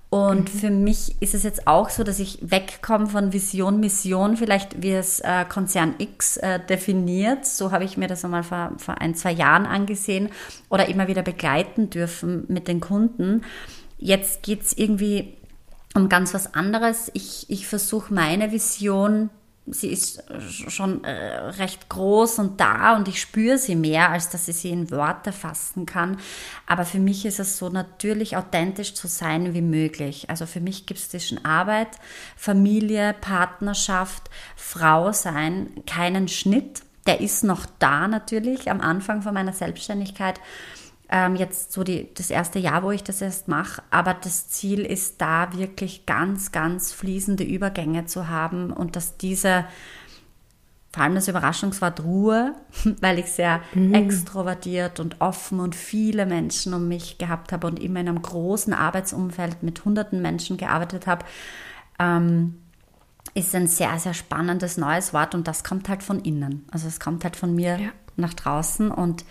Und 0.09 0.53
mhm. 0.53 0.59
für 0.59 0.69
mich 0.71 1.21
ist 1.21 1.35
es 1.35 1.43
jetzt 1.43 1.67
auch 1.67 1.89
so, 1.89 2.03
dass 2.03 2.19
ich 2.19 2.39
wegkomme 2.41 3.07
von 3.07 3.31
Vision, 3.31 3.79
Mission, 3.79 4.37
vielleicht 4.37 4.81
wie 4.81 4.91
es 4.91 5.19
äh, 5.19 5.45
Konzern 5.47 5.95
X 5.99 6.37
äh, 6.37 6.59
definiert. 6.59 7.45
So 7.45 7.71
habe 7.71 7.83
ich 7.83 7.95
mir 7.95 8.07
das 8.07 8.25
einmal 8.25 8.43
vor, 8.43 8.71
vor 8.77 8.99
ein, 9.01 9.13
zwei 9.13 9.31
Jahren 9.31 9.67
angesehen 9.67 10.29
oder 10.69 10.87
immer 10.87 11.07
wieder 11.07 11.21
begleiten 11.21 11.91
dürfen 11.91 12.45
mit 12.47 12.67
den 12.67 12.79
Kunden. 12.79 13.43
Jetzt 13.99 14.41
geht 14.41 14.63
es 14.63 14.75
irgendwie 14.75 15.35
um 15.93 16.09
ganz 16.09 16.33
was 16.33 16.55
anderes. 16.55 17.11
Ich, 17.13 17.47
ich 17.49 17.67
versuche 17.67 18.13
meine 18.13 18.51
Vision 18.51 19.29
sie 19.71 19.89
ist 19.89 20.23
schon 20.67 21.03
äh, 21.03 21.11
recht 21.11 21.89
groß 21.89 22.39
und 22.39 22.59
da 22.59 22.95
und 22.95 23.07
ich 23.07 23.21
spüre 23.21 23.57
sie 23.57 23.75
mehr, 23.75 24.09
als 24.09 24.29
dass 24.29 24.47
ich 24.47 24.57
sie 24.57 24.69
in 24.69 24.91
Worte 24.91 25.31
fassen 25.31 25.85
kann. 25.85 26.17
Aber 26.65 26.85
für 26.85 26.99
mich 26.99 27.25
ist 27.25 27.39
es 27.39 27.57
so 27.57 27.69
natürlich 27.69 28.37
authentisch 28.37 28.93
zu 28.93 29.07
sein 29.07 29.53
wie 29.53 29.61
möglich. 29.61 30.29
Also 30.29 30.45
für 30.45 30.61
mich 30.61 30.85
gibt 30.85 30.99
es 30.99 31.09
zwischen 31.09 31.43
Arbeit, 31.45 31.89
Familie, 32.35 33.15
Partnerschaft, 33.19 34.29
Frau 34.55 35.11
sein 35.11 35.69
keinen 35.85 36.27
Schnitt. 36.27 36.81
Der 37.07 37.21
ist 37.21 37.43
noch 37.43 37.65
da 37.79 38.07
natürlich 38.07 38.69
am 38.69 38.81
Anfang 38.81 39.21
von 39.21 39.33
meiner 39.33 39.53
Selbstständigkeit 39.53 40.39
ähm, 41.11 41.35
jetzt 41.35 41.71
so 41.71 41.83
die, 41.83 42.13
das 42.13 42.29
erste 42.29 42.59
Jahr, 42.59 42.83
wo 42.83 42.91
ich 42.91 43.03
das 43.03 43.21
erst 43.21 43.47
mache. 43.47 43.81
Aber 43.89 44.13
das 44.13 44.49
Ziel 44.49 44.81
ist 44.81 45.21
da 45.21 45.49
wirklich 45.53 46.05
ganz, 46.05 46.51
ganz 46.51 46.91
fließende 46.91 47.43
Übergänge 47.43 48.05
zu 48.05 48.27
haben 48.27 48.71
und 48.71 48.95
dass 48.95 49.17
diese, 49.17 49.65
vor 50.91 51.03
allem 51.03 51.15
das 51.15 51.27
Überraschungswort 51.27 52.03
Ruhe, 52.03 52.53
weil 53.01 53.17
ich 53.17 53.31
sehr 53.31 53.61
mhm. 53.73 53.95
extrovertiert 53.95 54.99
und 54.99 55.19
offen 55.19 55.59
und 55.59 55.75
viele 55.75 56.27
Menschen 56.27 56.75
um 56.75 56.87
mich 56.87 57.17
gehabt 57.17 57.51
habe 57.51 57.65
und 57.65 57.79
immer 57.79 58.01
in 58.01 58.07
einem 58.07 58.21
großen 58.21 58.73
Arbeitsumfeld 58.73 59.63
mit 59.63 59.83
hunderten 59.85 60.21
Menschen 60.21 60.57
gearbeitet 60.57 61.07
habe, 61.07 61.25
ähm, 61.97 62.59
ist 63.33 63.55
ein 63.55 63.67
sehr, 63.67 63.97
sehr 63.97 64.13
spannendes 64.13 64.77
neues 64.77 65.13
Wort 65.13 65.33
und 65.33 65.47
das 65.47 65.63
kommt 65.63 65.89
halt 65.89 66.03
von 66.03 66.19
innen. 66.19 66.67
Also 66.71 66.87
es 66.87 66.99
kommt 66.99 67.23
halt 67.23 67.35
von 67.35 67.55
mir 67.55 67.79
ja. 67.79 67.89
nach 68.15 68.33
draußen 68.33 68.91
und 68.91 69.25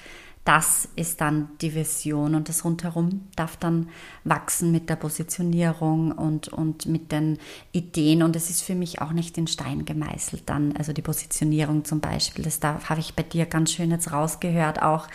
das 0.48 0.88
ist 0.96 1.20
dann 1.20 1.50
die 1.60 1.74
Vision 1.74 2.34
und 2.34 2.48
das 2.48 2.64
rundherum 2.64 3.28
darf 3.36 3.58
dann 3.58 3.90
wachsen 4.24 4.72
mit 4.72 4.88
der 4.88 4.96
Positionierung 4.96 6.10
und, 6.10 6.48
und 6.48 6.86
mit 6.86 7.12
den 7.12 7.36
Ideen. 7.72 8.22
Und 8.22 8.34
es 8.34 8.48
ist 8.48 8.62
für 8.62 8.74
mich 8.74 9.02
auch 9.02 9.12
nicht 9.12 9.36
in 9.36 9.46
Stein 9.46 9.84
gemeißelt 9.84 10.44
dann, 10.48 10.74
also 10.78 10.94
die 10.94 11.02
Positionierung 11.02 11.84
zum 11.84 12.00
Beispiel, 12.00 12.44
das 12.44 12.60
habe 12.62 12.98
ich 12.98 13.12
bei 13.12 13.24
dir 13.24 13.44
ganz 13.44 13.72
schön 13.72 13.90
jetzt 13.90 14.10
rausgehört 14.10 14.80
auch, 14.80 15.08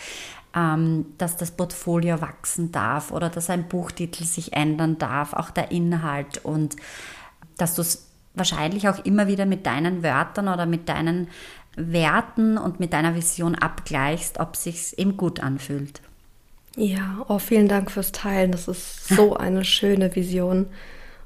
ähm, 0.54 1.06
dass 1.18 1.36
das 1.36 1.50
Portfolio 1.50 2.20
wachsen 2.20 2.70
darf 2.70 3.10
oder 3.10 3.28
dass 3.28 3.50
ein 3.50 3.66
Buchtitel 3.66 4.22
sich 4.22 4.52
ändern 4.52 4.98
darf, 4.98 5.32
auch 5.32 5.50
der 5.50 5.72
Inhalt 5.72 6.44
und 6.44 6.76
dass 7.56 7.74
du 7.74 7.82
es 7.82 8.06
wahrscheinlich 8.34 8.88
auch 8.88 9.04
immer 9.04 9.26
wieder 9.26 9.46
mit 9.46 9.66
deinen 9.66 10.04
Wörtern 10.04 10.46
oder 10.46 10.66
mit 10.66 10.88
deinen 10.88 11.26
Werten 11.76 12.58
und 12.58 12.80
mit 12.80 12.92
deiner 12.92 13.14
Vision 13.14 13.54
abgleichst, 13.54 14.40
ob 14.40 14.56
sich's 14.56 14.92
eben 14.92 15.16
gut 15.16 15.40
anfühlt. 15.40 16.00
Ja, 16.76 17.24
oh, 17.28 17.38
vielen 17.38 17.68
Dank 17.68 17.90
fürs 17.90 18.12
Teilen. 18.12 18.52
Das 18.52 18.68
ist 18.68 19.08
so 19.08 19.36
eine 19.36 19.64
schöne 19.64 20.14
Vision. 20.14 20.66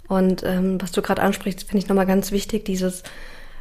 Und 0.08 0.42
ähm, 0.44 0.80
was 0.80 0.92
du 0.92 1.02
gerade 1.02 1.22
ansprichst, 1.22 1.64
finde 1.64 1.78
ich 1.78 1.88
nochmal 1.88 2.06
ganz 2.06 2.32
wichtig, 2.32 2.64
dieses 2.64 3.02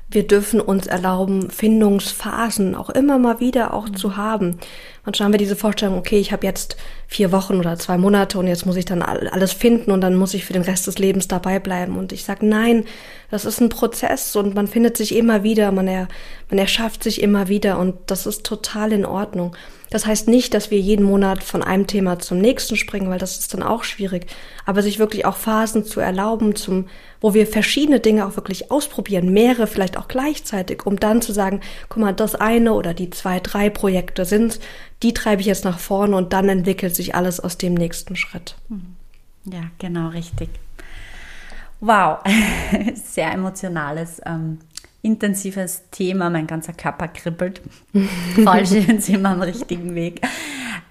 wir 0.10 0.26
dürfen 0.26 0.62
uns 0.62 0.88
erlauben, 0.88 1.50
Findungsphasen 1.50 2.76
auch 2.76 2.90
immer 2.90 3.18
mal 3.18 3.42
wieder 3.42 3.74
auch 3.74 3.90
mhm. 3.90 3.98
zu 3.98 4.16
haben. 4.16 4.58
Manchmal 5.04 5.26
haben 5.26 5.34
wir 5.34 5.40
diese 5.40 5.56
Vorstellung, 5.56 5.98
okay, 5.98 6.18
ich 6.18 6.32
habe 6.32 6.46
jetzt 6.46 6.78
vier 7.08 7.32
Wochen 7.32 7.56
oder 7.56 7.78
zwei 7.78 7.98
Monate 7.98 8.40
und 8.40 8.48
jetzt 8.48 8.66
muss 8.66 8.78
ich 8.78 8.86
dann 8.86 9.02
alles 9.02 9.54
finden 9.54 9.92
und 9.92 10.02
dann 10.02 10.16
muss 10.16 10.34
ich 10.34 10.46
für 10.46 10.54
den 10.54 10.62
Rest 10.62 10.88
des 10.88 10.98
Lebens 10.98 11.28
dabei 11.28 11.60
bleiben. 11.60 11.98
Und 11.98 12.12
ich 12.14 12.24
sage, 12.24 12.46
nein, 12.46 12.86
das 13.30 13.46
ist 13.46 13.60
ein 13.62 13.70
Prozess 13.70 14.36
und 14.36 14.56
man 14.56 14.68
findet 14.68 14.96
sich 14.98 15.16
immer 15.16 15.44
wieder, 15.44 15.72
man, 15.72 15.88
er, 15.88 16.08
man 16.50 16.60
erschafft 16.60 17.04
sich 17.04 17.22
immer 17.22 17.48
wieder 17.48 17.78
und 17.78 17.96
das 18.08 18.26
ist 18.26 18.46
total 18.46 18.94
in 18.94 19.06
Ordnung. 19.06 19.56
Das 19.90 20.06
heißt 20.06 20.28
nicht, 20.28 20.54
dass 20.54 20.72
wir 20.72 20.80
jeden 20.80 21.06
Monat 21.06 21.44
von 21.44 21.64
einem 21.64 21.88
Thema 21.88 22.20
zum 22.20 22.40
nächsten 22.40 22.76
springen, 22.76 23.10
weil 23.10 23.20
das 23.20 23.40
ist 23.40 23.54
dann 23.54 23.64
auch 23.64 23.84
schwierig. 23.84 24.28
Aber 24.66 24.82
sich 24.82 25.00
wirklich 25.00 25.26
auch 25.26 25.38
Phasen 25.38 25.86
zu 25.86 26.00
erlauben, 26.00 26.56
zum, 26.56 26.88
wo 27.22 27.34
wir 27.34 27.48
verschiedene 27.48 28.00
Dinge 28.00 28.26
auch 28.26 28.36
wirklich 28.36 28.72
ausprobieren, 28.72 29.32
mehrere 29.32 29.68
vielleicht 29.68 29.98
auch 29.98 30.08
gleichzeitig, 30.08 30.86
um 30.86 31.00
dann 31.00 31.22
zu 31.22 31.32
sagen, 31.32 31.62
guck 31.90 32.02
mal, 32.02 32.14
das 32.14 32.36
eine 32.36 32.74
oder 32.74 32.94
die 32.94 33.10
zwei, 33.10 33.40
drei 33.40 33.70
Projekte 33.70 34.26
sind, 34.26 34.60
die 35.04 35.14
treibe 35.14 35.42
ich 35.42 35.48
jetzt 35.48 35.66
nach 35.66 35.80
vorne 35.80 36.16
und 36.16 36.34
dann 36.34 36.50
entwickelt 36.50 36.96
sich 36.96 37.16
alles 37.16 37.40
aus 37.40 37.58
dem 37.58 37.74
nächsten 37.74 38.16
Schritt. 38.16 38.56
Mhm. 38.70 38.96
Ja, 39.52 39.62
genau, 39.80 40.10
richtig. 40.10 40.50
Wow, 41.80 42.20
sehr 42.96 43.32
emotionales 43.32 44.20
ähm, 44.26 44.60
intensives 45.08 45.84
Thema, 45.90 46.30
mein 46.30 46.46
ganzer 46.46 46.74
Körper 46.74 47.08
kribbelt. 47.08 47.62
Voll 48.44 48.66
schön, 48.68 49.00
sind 49.00 49.22
wir 49.22 49.30
am 49.30 49.42
richtigen 49.42 49.96
Weg. 49.96 50.22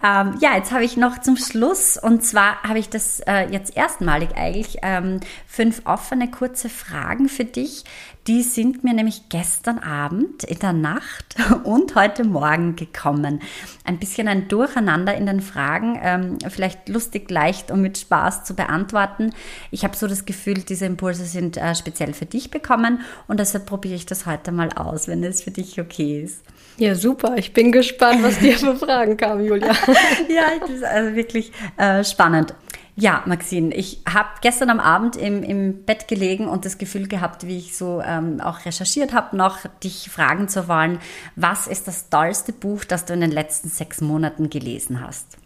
Ähm, 0.02 0.36
ja, 0.40 0.56
jetzt 0.56 0.72
habe 0.72 0.84
ich 0.84 0.96
noch 0.96 1.20
zum 1.20 1.36
Schluss, 1.36 1.96
und 1.96 2.24
zwar 2.24 2.62
habe 2.62 2.78
ich 2.78 2.88
das 2.88 3.20
äh, 3.20 3.48
jetzt 3.50 3.76
erstmalig 3.76 4.30
eigentlich, 4.36 4.78
ähm, 4.82 5.20
fünf 5.46 5.82
offene 5.84 6.30
kurze 6.30 6.68
Fragen 6.68 7.28
für 7.28 7.44
dich. 7.44 7.84
Die 8.26 8.42
sind 8.42 8.82
mir 8.82 8.92
nämlich 8.92 9.28
gestern 9.28 9.78
Abend, 9.78 10.42
in 10.42 10.58
der 10.58 10.72
Nacht 10.72 11.36
und 11.64 11.94
heute 11.94 12.24
Morgen 12.24 12.74
gekommen. 12.74 13.40
Ein 13.84 13.98
bisschen 13.98 14.26
ein 14.26 14.48
Durcheinander 14.48 15.14
in 15.14 15.26
den 15.26 15.40
Fragen, 15.40 16.00
ähm, 16.02 16.38
vielleicht 16.48 16.88
lustig, 16.88 17.30
leicht 17.30 17.70
und 17.70 17.82
mit 17.82 17.98
Spaß 17.98 18.42
zu 18.42 18.54
beantworten. 18.54 19.32
Ich 19.70 19.84
habe 19.84 19.96
so 19.96 20.08
das 20.08 20.24
Gefühl, 20.24 20.54
diese 20.54 20.86
Impulse 20.86 21.24
sind 21.24 21.56
äh, 21.56 21.76
speziell 21.76 22.14
für 22.14 22.26
dich 22.26 22.50
bekommen 22.50 23.00
und 23.28 23.38
deshalb 23.38 23.64
probiere 23.66 23.94
ich 23.94 24.06
das 24.06 24.26
heute 24.26 24.50
mal 24.50 24.70
aus, 24.72 25.06
wenn 25.06 25.22
es 25.22 25.42
für 25.42 25.52
dich 25.52 25.80
okay 25.80 26.22
ist. 26.22 26.42
Ja, 26.78 26.94
super. 26.94 27.36
Ich 27.36 27.52
bin 27.52 27.70
gespannt, 27.70 28.22
was 28.22 28.38
dir 28.40 28.58
für 28.58 28.76
Fragen 28.76 29.16
kamen, 29.16 29.44
Julia. 29.44 29.68
ja, 30.28 30.44
das 30.60 30.70
ist 30.70 30.84
also 30.84 31.14
wirklich 31.14 31.52
äh, 31.76 32.02
spannend. 32.04 32.54
Ja, 32.98 33.22
Maxine, 33.26 33.74
ich 33.74 34.00
habe 34.10 34.30
gestern 34.40 34.70
am 34.70 34.80
Abend 34.80 35.16
im, 35.16 35.42
im 35.42 35.84
Bett 35.84 36.08
gelegen 36.08 36.48
und 36.48 36.64
das 36.64 36.78
Gefühl 36.78 37.08
gehabt, 37.08 37.46
wie 37.46 37.58
ich 37.58 37.76
so 37.76 38.00
ähm, 38.00 38.40
auch 38.40 38.64
recherchiert 38.64 39.12
habe, 39.12 39.36
noch 39.36 39.66
dich 39.84 40.08
fragen 40.10 40.48
zu 40.48 40.66
wollen, 40.66 40.98
was 41.36 41.66
ist 41.66 41.86
das 41.86 42.08
tollste 42.08 42.54
Buch, 42.54 42.84
das 42.84 43.04
du 43.04 43.12
in 43.12 43.20
den 43.20 43.30
letzten 43.30 43.68
sechs 43.68 44.00
Monaten 44.00 44.48
gelesen 44.48 45.02
hast? 45.02 45.36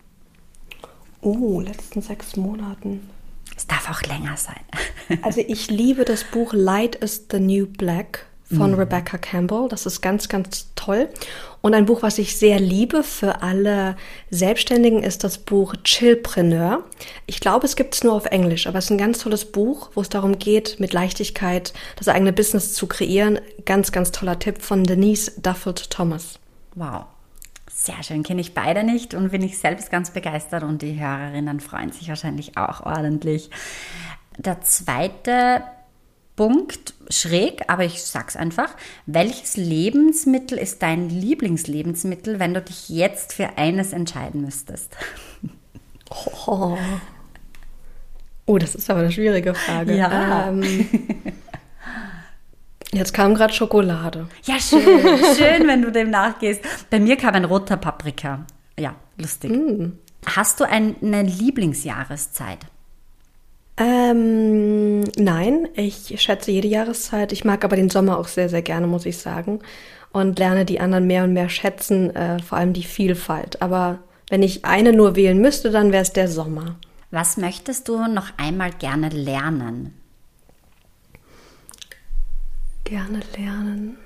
Oh, 1.23 1.61
letzten 1.61 2.03
sechs 2.03 2.37
Monaten. 2.37 3.11
Es 3.57 3.67
darf 3.67 3.91
auch 3.91 4.03
länger 4.03 4.37
sein. 4.37 4.61
also 5.23 5.41
ich 5.41 5.69
liebe 5.71 6.05
das 6.05 6.23
Buch 6.23 6.53
Light 6.53 6.95
is 6.95 7.27
the 7.33 7.41
New 7.41 7.67
Black 7.67 8.27
von 8.57 8.73
mhm. 8.73 8.79
Rebecca 8.79 9.19
Campbell. 9.19 9.69
Das 9.69 9.87
ist 9.87 10.01
ganz, 10.01 10.29
ganz 10.29 10.69
toll. 10.75 11.09
Und 11.63 11.75
ein 11.75 11.87
Buch, 11.87 12.03
was 12.03 12.19
ich 12.19 12.37
sehr 12.37 12.59
liebe 12.59 13.03
für 13.03 13.43
alle 13.43 13.97
Selbstständigen, 14.31 15.03
ist 15.03 15.25
das 15.25 15.39
Buch 15.39 15.75
Chillpreneur. 15.85 16.85
Ich 17.27 17.41
glaube, 17.41 17.67
es 17.67 17.77
gibt 17.77 17.95
es 17.95 18.03
nur 18.03 18.15
auf 18.15 18.27
Englisch, 18.27 18.67
aber 18.67 18.79
es 18.79 18.87
ist 18.87 18.91
ein 18.91 18.99
ganz 18.99 19.19
tolles 19.19 19.45
Buch, 19.45 19.91
wo 19.95 20.01
es 20.01 20.09
darum 20.09 20.39
geht, 20.39 20.81
mit 20.81 20.93
Leichtigkeit 20.93 21.73
das 21.97 22.09
eigene 22.09 22.33
Business 22.33 22.73
zu 22.73 22.87
kreieren. 22.87 23.41
Ganz, 23.67 23.93
ganz 23.93 24.11
toller 24.11 24.39
Tipp 24.39 24.63
von 24.63 24.85
Denise 24.85 25.33
Duffield 25.41 25.91
Thomas. 25.91 26.39
Wow. 26.75 27.05
Sehr 27.73 28.03
schön, 28.03 28.23
kenne 28.23 28.41
ich 28.41 28.53
beide 28.53 28.85
nicht 28.85 29.15
und 29.15 29.31
bin 29.31 29.43
ich 29.43 29.59
selbst 29.59 29.91
ganz 29.91 30.11
begeistert 30.11 30.65
und 30.65 30.83
die 30.83 31.01
Hörerinnen 31.01 31.61
freuen 31.61 31.93
sich 31.93 32.09
wahrscheinlich 32.09 32.59
auch 32.59 32.85
ordentlich. 32.85 33.49
Der 34.37 34.61
zweite 34.61 35.63
Punkt 36.41 36.95
schräg, 37.11 37.65
aber 37.69 37.85
ich 37.85 38.03
sag's 38.03 38.35
einfach. 38.35 38.71
Welches 39.05 39.59
Lebensmittel 39.59 40.57
ist 40.57 40.81
dein 40.81 41.11
Lieblingslebensmittel, 41.11 42.39
wenn 42.39 42.55
du 42.55 42.63
dich 42.63 42.89
jetzt 42.89 43.35
für 43.35 43.59
eines 43.59 43.93
entscheiden 43.93 44.41
müsstest? 44.41 44.97
Oh, 46.47 46.79
oh 48.47 48.57
das 48.57 48.75
ist 48.75 48.89
aber 48.89 49.01
eine 49.01 49.13
schwierige 49.13 49.53
Frage. 49.53 49.95
Ja. 49.95 50.49
Ähm, 50.49 50.89
jetzt 52.91 53.13
kam 53.13 53.35
gerade 53.35 53.53
Schokolade. 53.53 54.27
Ja, 54.45 54.59
schön. 54.59 54.83
Schön, 55.37 55.69
wenn 55.69 55.83
du 55.83 55.93
dem 55.93 56.09
nachgehst. 56.09 56.63
Bei 56.89 56.99
mir 57.01 57.19
kam 57.19 57.35
ein 57.35 57.45
roter 57.45 57.77
Paprika. 57.77 58.47
Ja, 58.79 58.95
lustig. 59.19 59.51
Mm. 59.51 59.99
Hast 60.25 60.59
du 60.59 60.65
eine 60.65 61.23
Lieblingsjahreszeit? 61.23 62.61
Ähm, 63.81 65.01
nein, 65.17 65.67
ich 65.75 66.21
schätze 66.21 66.51
jede 66.51 66.69
Jahreszeit. 66.69 67.33
Ich 67.33 67.47
mag 67.47 67.65
aber 67.65 67.77
den 67.77 67.89
Sommer 67.89 68.19
auch 68.19 68.29
sehr, 68.29 68.51
sehr 68.51 68.61
gerne, 68.61 68.87
muss 68.87 69.07
ich 69.07 69.17
sagen. 69.17 69.61
Und 70.13 70.39
lerne 70.39 70.67
die 70.67 70.81
anderen 70.81 71.07
mehr 71.07 71.25
und 71.25 71.33
mehr 71.33 71.49
schätzen, 71.49 72.15
äh, 72.15 72.43
vor 72.43 72.59
allem 72.59 72.75
die 72.75 72.83
Vielfalt. 72.83 73.63
Aber 73.63 74.01
wenn 74.29 74.43
ich 74.43 74.67
eine 74.67 74.93
nur 74.93 75.17
wählen 75.17 75.41
müsste, 75.41 75.71
dann 75.71 75.93
wäre 75.93 76.03
es 76.03 76.13
der 76.13 76.29
Sommer. 76.29 76.77
Was 77.11 77.39
möchtest 77.39 77.89
du 77.89 78.07
noch 78.07 78.29
einmal 78.37 78.71
gerne 78.71 79.09
lernen? 79.09 79.95
Gerne 82.85 83.21
lernen. 83.39 83.97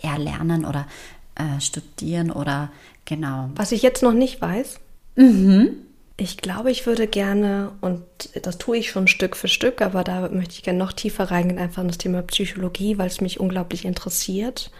Erlernen 0.00 0.64
oder 0.64 0.86
äh, 1.34 1.60
studieren 1.60 2.30
oder 2.30 2.70
genau. 3.04 3.50
Was 3.56 3.72
ich 3.72 3.82
jetzt 3.82 4.02
noch 4.02 4.12
nicht 4.12 4.40
weiß. 4.40 4.78
Mhm. 5.16 5.70
Ich 6.16 6.36
glaube, 6.36 6.70
ich 6.70 6.86
würde 6.86 7.08
gerne, 7.08 7.72
und 7.80 8.02
das 8.40 8.58
tue 8.58 8.76
ich 8.76 8.90
schon 8.90 9.08
Stück 9.08 9.36
für 9.36 9.48
Stück, 9.48 9.82
aber 9.82 10.04
da 10.04 10.28
möchte 10.28 10.54
ich 10.54 10.62
gerne 10.62 10.78
noch 10.78 10.92
tiefer 10.92 11.30
reingehen, 11.30 11.58
einfach 11.58 11.82
in 11.82 11.88
das 11.88 11.98
Thema 11.98 12.22
Psychologie, 12.22 12.98
weil 12.98 13.08
es 13.08 13.20
mich 13.20 13.40
unglaublich 13.40 13.84
interessiert. 13.84 14.70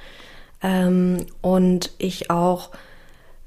Ähm, 0.62 1.26
und 1.40 1.90
ich 1.98 2.30
auch 2.30 2.70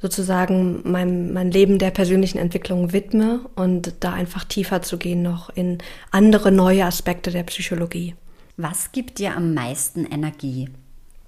sozusagen 0.01 0.81
mein, 0.83 1.33
mein 1.33 1.49
Leben 1.49 1.79
der 1.79 1.91
persönlichen 1.91 2.37
Entwicklung 2.37 2.91
widme 2.91 3.41
und 3.55 3.93
da 4.01 4.13
einfach 4.13 4.43
tiefer 4.43 4.81
zu 4.81 4.97
gehen 4.97 5.21
noch 5.21 5.49
in 5.49 5.79
andere 6.11 6.51
neue 6.51 6.85
Aspekte 6.85 7.31
der 7.31 7.43
Psychologie. 7.43 8.15
Was 8.57 8.91
gibt 8.91 9.19
dir 9.19 9.35
am 9.35 9.53
meisten 9.53 10.05
Energie? 10.05 10.69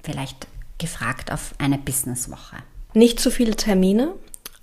Vielleicht 0.04 0.48
gefragt 0.78 1.32
auf 1.32 1.56
eine 1.58 1.78
Businesswoche. 1.78 2.58
Nicht 2.94 3.20
zu 3.20 3.32
viele 3.32 3.56
Termine, 3.56 4.14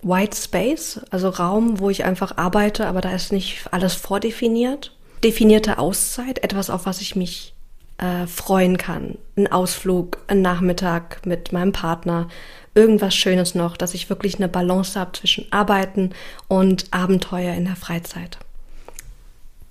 White 0.03 0.37
Space, 0.37 1.01
also 1.11 1.29
Raum, 1.29 1.81
wo 1.81 1.91
ich 1.91 2.05
einfach 2.05 2.37
arbeite, 2.37 2.87
aber 2.87 3.01
da 3.01 3.11
ist 3.13 3.33
nicht 3.33 3.67
alles 3.71 3.95
vordefiniert. 3.95 4.93
Definierte 5.25 5.79
Auszeit, 5.79 6.45
etwas, 6.45 6.71
auf 6.71 6.87
was 6.87 7.01
ich 7.01 7.17
mich 7.17 7.55
äh, 7.99 8.27
freuen 8.27 8.77
kann. 8.77 9.19
Ein 9.37 9.51
Ausflug, 9.51 10.19
ein 10.29 10.43
Nachmittag 10.43 11.25
mit 11.25 11.53
meinem 11.53 11.73
Partner, 11.73 12.29
irgendwas 12.75 13.15
Schönes 13.15 13.55
noch, 13.55 13.77
dass 13.77 13.95
ich 13.95 14.11
wirklich 14.11 14.37
eine 14.37 14.49
Balance 14.49 15.01
habe 15.01 15.13
zwischen 15.13 15.51
Arbeiten 15.51 16.11
und 16.47 16.93
Abenteuer 16.93 17.55
in 17.55 17.65
der 17.65 17.77
Freizeit. 17.77 18.39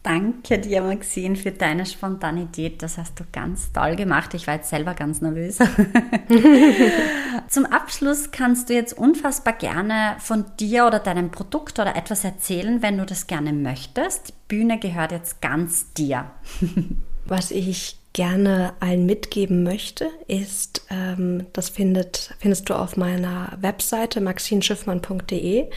Danke 0.05 0.59
dir, 0.59 0.83
Maxine, 0.83 1.35
für 1.35 1.51
deine 1.51 1.83
Spontanität. 1.83 2.83
Das 2.83 2.99
hast 2.99 3.19
du 3.19 3.23
ganz 3.31 3.73
toll 3.73 3.95
gemacht. 3.95 4.35
Ich 4.35 4.45
war 4.45 4.53
jetzt 4.53 4.69
selber 4.69 4.93
ganz 4.93 5.19
nervös. 5.19 5.57
Zum 7.49 7.65
Abschluss 7.65 8.29
kannst 8.29 8.69
du 8.69 8.75
jetzt 8.75 8.95
unfassbar 8.95 9.53
gerne 9.53 10.15
von 10.19 10.45
dir 10.59 10.85
oder 10.85 10.99
deinem 10.99 11.31
Produkt 11.31 11.79
oder 11.79 11.95
etwas 11.95 12.23
erzählen, 12.23 12.83
wenn 12.83 12.99
du 12.99 13.05
das 13.07 13.25
gerne 13.25 13.51
möchtest. 13.51 14.27
Die 14.27 14.33
Bühne 14.47 14.77
gehört 14.77 15.11
jetzt 15.11 15.41
ganz 15.41 15.91
dir. 15.93 16.29
Was 17.25 17.49
ich 17.49 17.97
gerne 18.13 18.73
allen 18.81 19.07
mitgeben 19.07 19.63
möchte, 19.63 20.11
ist, 20.27 20.85
ähm, 20.91 21.47
das 21.53 21.69
findet, 21.69 22.35
findest 22.37 22.69
du 22.69 22.75
auf 22.75 22.95
meiner 22.95 23.57
Webseite 23.59 24.21
maxinschiffmann.de 24.21 25.67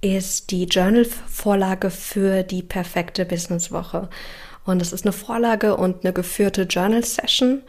ist 0.00 0.50
die 0.50 0.64
Journal-Vorlage 0.64 1.90
für 1.90 2.42
die 2.42 2.62
perfekte 2.62 3.24
Businesswoche. 3.24 4.08
Und 4.64 4.82
es 4.82 4.92
ist 4.92 5.04
eine 5.04 5.12
Vorlage 5.12 5.76
und 5.76 6.04
eine 6.04 6.12
geführte 6.12 6.62
Journal-Session, 6.62 7.62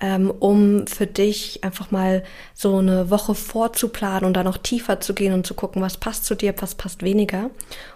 ähm, 0.00 0.30
um 0.30 0.86
für 0.86 1.06
dich 1.06 1.62
einfach 1.62 1.90
mal 1.90 2.24
so 2.54 2.78
eine 2.78 3.10
Woche 3.10 3.34
vorzuplanen 3.34 4.24
und 4.24 4.34
da 4.34 4.42
noch 4.42 4.56
tiefer 4.56 5.00
zu 5.00 5.14
gehen 5.14 5.34
und 5.34 5.46
zu 5.46 5.54
gucken, 5.54 5.82
was 5.82 5.98
passt 5.98 6.24
zu 6.24 6.34
dir, 6.34 6.54
was 6.58 6.74
passt 6.74 7.02
weniger. 7.02 7.50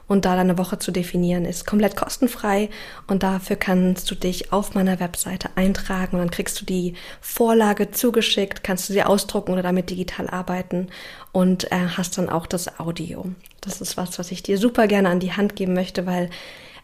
Und 0.07 0.27
da 0.27 0.37
deine 0.37 0.59
Woche 0.59 0.79
zu 0.79 0.93
definieren, 0.93 1.47
ist 1.47 1.67
komplett 1.67 1.97
kostenfrei 1.97 2.69
und 3.07 3.23
dafür 3.23 3.57
kannst 3.57 4.11
du 4.11 4.15
dich 4.15 4.53
auf 4.53 4.75
meiner 4.75 5.01
Webseite 5.01 5.49
eintragen 5.57 6.17
und 6.17 6.19
dann 6.19 6.31
kriegst 6.31 6.61
du 6.61 6.67
die 6.67 6.95
Vorlage 7.23 7.91
zugeschickt, 7.91 8.63
kannst 8.63 8.89
du 8.89 8.93
sie 8.93 9.03
ausdrucken 9.03 9.53
oder 9.53 9.63
damit 9.63 9.89
digital 9.89 10.29
arbeiten 10.29 10.89
und 11.35 11.71
äh, 11.73 11.89
hast 11.97 12.17
dann 12.17 12.31
auch 12.31 12.47
das 12.47 12.79
Audio. 12.79 13.27
Das 13.61 13.81
ist 13.81 13.97
was, 13.97 14.21
was 14.21 14.31
ich 14.31 14.45
dir 14.45 14.57
super 14.57 14.87
gerne 14.87 15.09
an 15.09 15.19
die 15.19 15.33
Hand 15.33 15.57
geben 15.57 15.75
möchte, 15.75 16.07
weil 16.07 16.31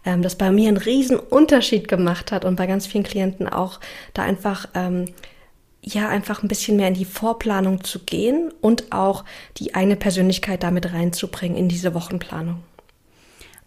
ähm, 0.05 0.23
das 0.23 0.35
bei 0.35 0.51
mir 0.51 0.69
einen 0.69 0.77
riesen 0.77 1.21
Unterschied 1.21 1.87
gemacht 1.87 2.33
hat 2.33 2.45
und 2.45 2.57
bei 2.57 2.67
ganz 2.67 2.85
vielen 2.87 3.05
Klienten 3.05 3.49
auch 3.49 3.79
da 4.13 4.23
einfach 4.23 4.67
ähm, 4.75 5.05
ja 5.83 6.09
einfach 6.09 6.43
ein 6.43 6.49
bisschen 6.49 6.77
mehr 6.77 6.89
in 6.89 6.95
die 6.95 7.05
Vorplanung 7.05 7.85
zu 7.85 8.01
gehen 8.01 8.53
und 8.61 8.91
auch 8.91 9.25
die 9.57 9.77
eigene 9.77 9.97
Persönlichkeit 9.97 10.65
damit 10.65 10.93
reinzubringen 10.93 11.57
in 11.57 11.69
diese 11.69 11.95
Wochenplanung. 11.95 12.65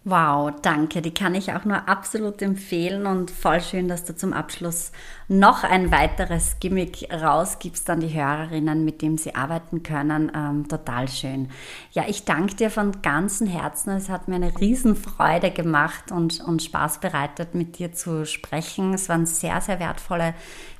Wow, 0.06 0.52
danke. 0.60 1.00
Die 1.00 1.14
kann 1.14 1.34
ich 1.34 1.54
auch 1.54 1.64
nur 1.64 1.88
absolut 1.88 2.42
empfehlen 2.42 3.06
und 3.06 3.30
voll 3.30 3.62
schön, 3.62 3.88
dass 3.88 4.04
du 4.04 4.14
zum 4.14 4.34
Abschluss 4.34 4.92
noch 5.28 5.64
ein 5.64 5.90
weiteres 5.90 6.56
Gimmick 6.60 7.08
rausgibst 7.10 7.88
an 7.88 8.00
die 8.00 8.12
Hörerinnen, 8.12 8.84
mit 8.84 9.00
dem 9.00 9.16
sie 9.16 9.34
arbeiten 9.34 9.82
können. 9.82 10.30
Ähm, 10.36 10.68
total 10.68 11.08
schön. 11.08 11.48
Ja, 11.92 12.04
ich 12.06 12.26
danke 12.26 12.54
dir 12.54 12.70
von 12.70 13.00
ganzem 13.00 13.46
Herzen. 13.46 13.96
Es 13.96 14.10
hat 14.10 14.28
mir 14.28 14.34
eine 14.34 14.52
Riesenfreude 14.60 15.50
gemacht 15.50 16.12
und, 16.12 16.38
und 16.38 16.62
Spaß 16.62 17.00
bereitet, 17.00 17.54
mit 17.54 17.78
dir 17.78 17.94
zu 17.94 18.26
sprechen. 18.26 18.92
Es 18.92 19.08
waren 19.08 19.24
sehr, 19.24 19.62
sehr 19.62 19.80
wertvolle 19.80 20.34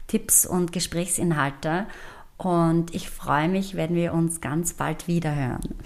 Tipps 0.07 0.45
und 0.45 0.71
Gesprächsinhalte. 0.71 1.87
Und 2.37 2.95
ich 2.95 3.09
freue 3.09 3.49
mich, 3.49 3.75
wenn 3.75 3.95
wir 3.95 4.13
uns 4.13 4.43
ganz 4.43 4.75
bald 4.75 5.09
wieder 5.09 5.35
hören. 5.35 5.77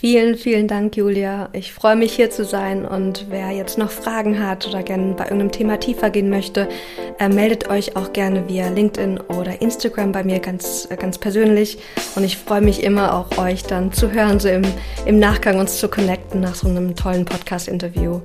Vielen, 0.00 0.38
vielen 0.38 0.66
Dank, 0.66 0.96
Julia. 0.96 1.50
Ich 1.52 1.74
freue 1.74 1.94
mich 1.94 2.14
hier 2.14 2.30
zu 2.30 2.46
sein 2.46 2.86
und 2.86 3.26
wer 3.28 3.50
jetzt 3.50 3.76
noch 3.76 3.90
Fragen 3.90 4.42
hat 4.42 4.66
oder 4.66 4.82
gerne 4.82 5.12
bei 5.12 5.24
irgendeinem 5.24 5.52
Thema 5.52 5.78
tiefer 5.78 6.08
gehen 6.08 6.30
möchte, 6.30 6.70
äh, 7.18 7.28
meldet 7.28 7.68
euch 7.68 7.96
auch 7.96 8.14
gerne 8.14 8.48
via 8.48 8.70
LinkedIn 8.70 9.20
oder 9.20 9.60
Instagram 9.60 10.12
bei 10.12 10.24
mir 10.24 10.38
ganz, 10.38 10.88
äh, 10.90 10.96
ganz 10.96 11.18
persönlich. 11.18 11.76
Und 12.16 12.24
ich 12.24 12.38
freue 12.38 12.62
mich 12.62 12.82
immer 12.82 13.12
auch 13.12 13.36
euch 13.36 13.64
dann 13.64 13.92
zu 13.92 14.10
hören, 14.10 14.40
so 14.40 14.48
im, 14.48 14.62
im 15.04 15.18
Nachgang 15.18 15.58
uns 15.58 15.78
zu 15.78 15.88
connecten 15.88 16.40
nach 16.40 16.54
so 16.54 16.66
einem 16.66 16.96
tollen 16.96 17.26
Podcast-Interview. 17.26 18.22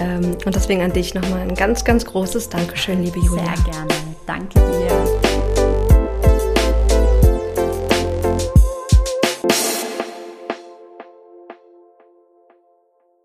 Ähm, 0.00 0.36
und 0.44 0.54
deswegen 0.54 0.82
an 0.82 0.92
dich 0.92 1.12
nochmal 1.14 1.40
ein 1.40 1.56
ganz, 1.56 1.84
ganz 1.84 2.04
großes 2.04 2.50
Dankeschön, 2.50 3.02
liebe 3.02 3.18
Julia. 3.18 3.46
Sehr 3.46 3.72
gerne. 3.72 3.94
Danke 4.28 4.60
dir. 4.60 5.25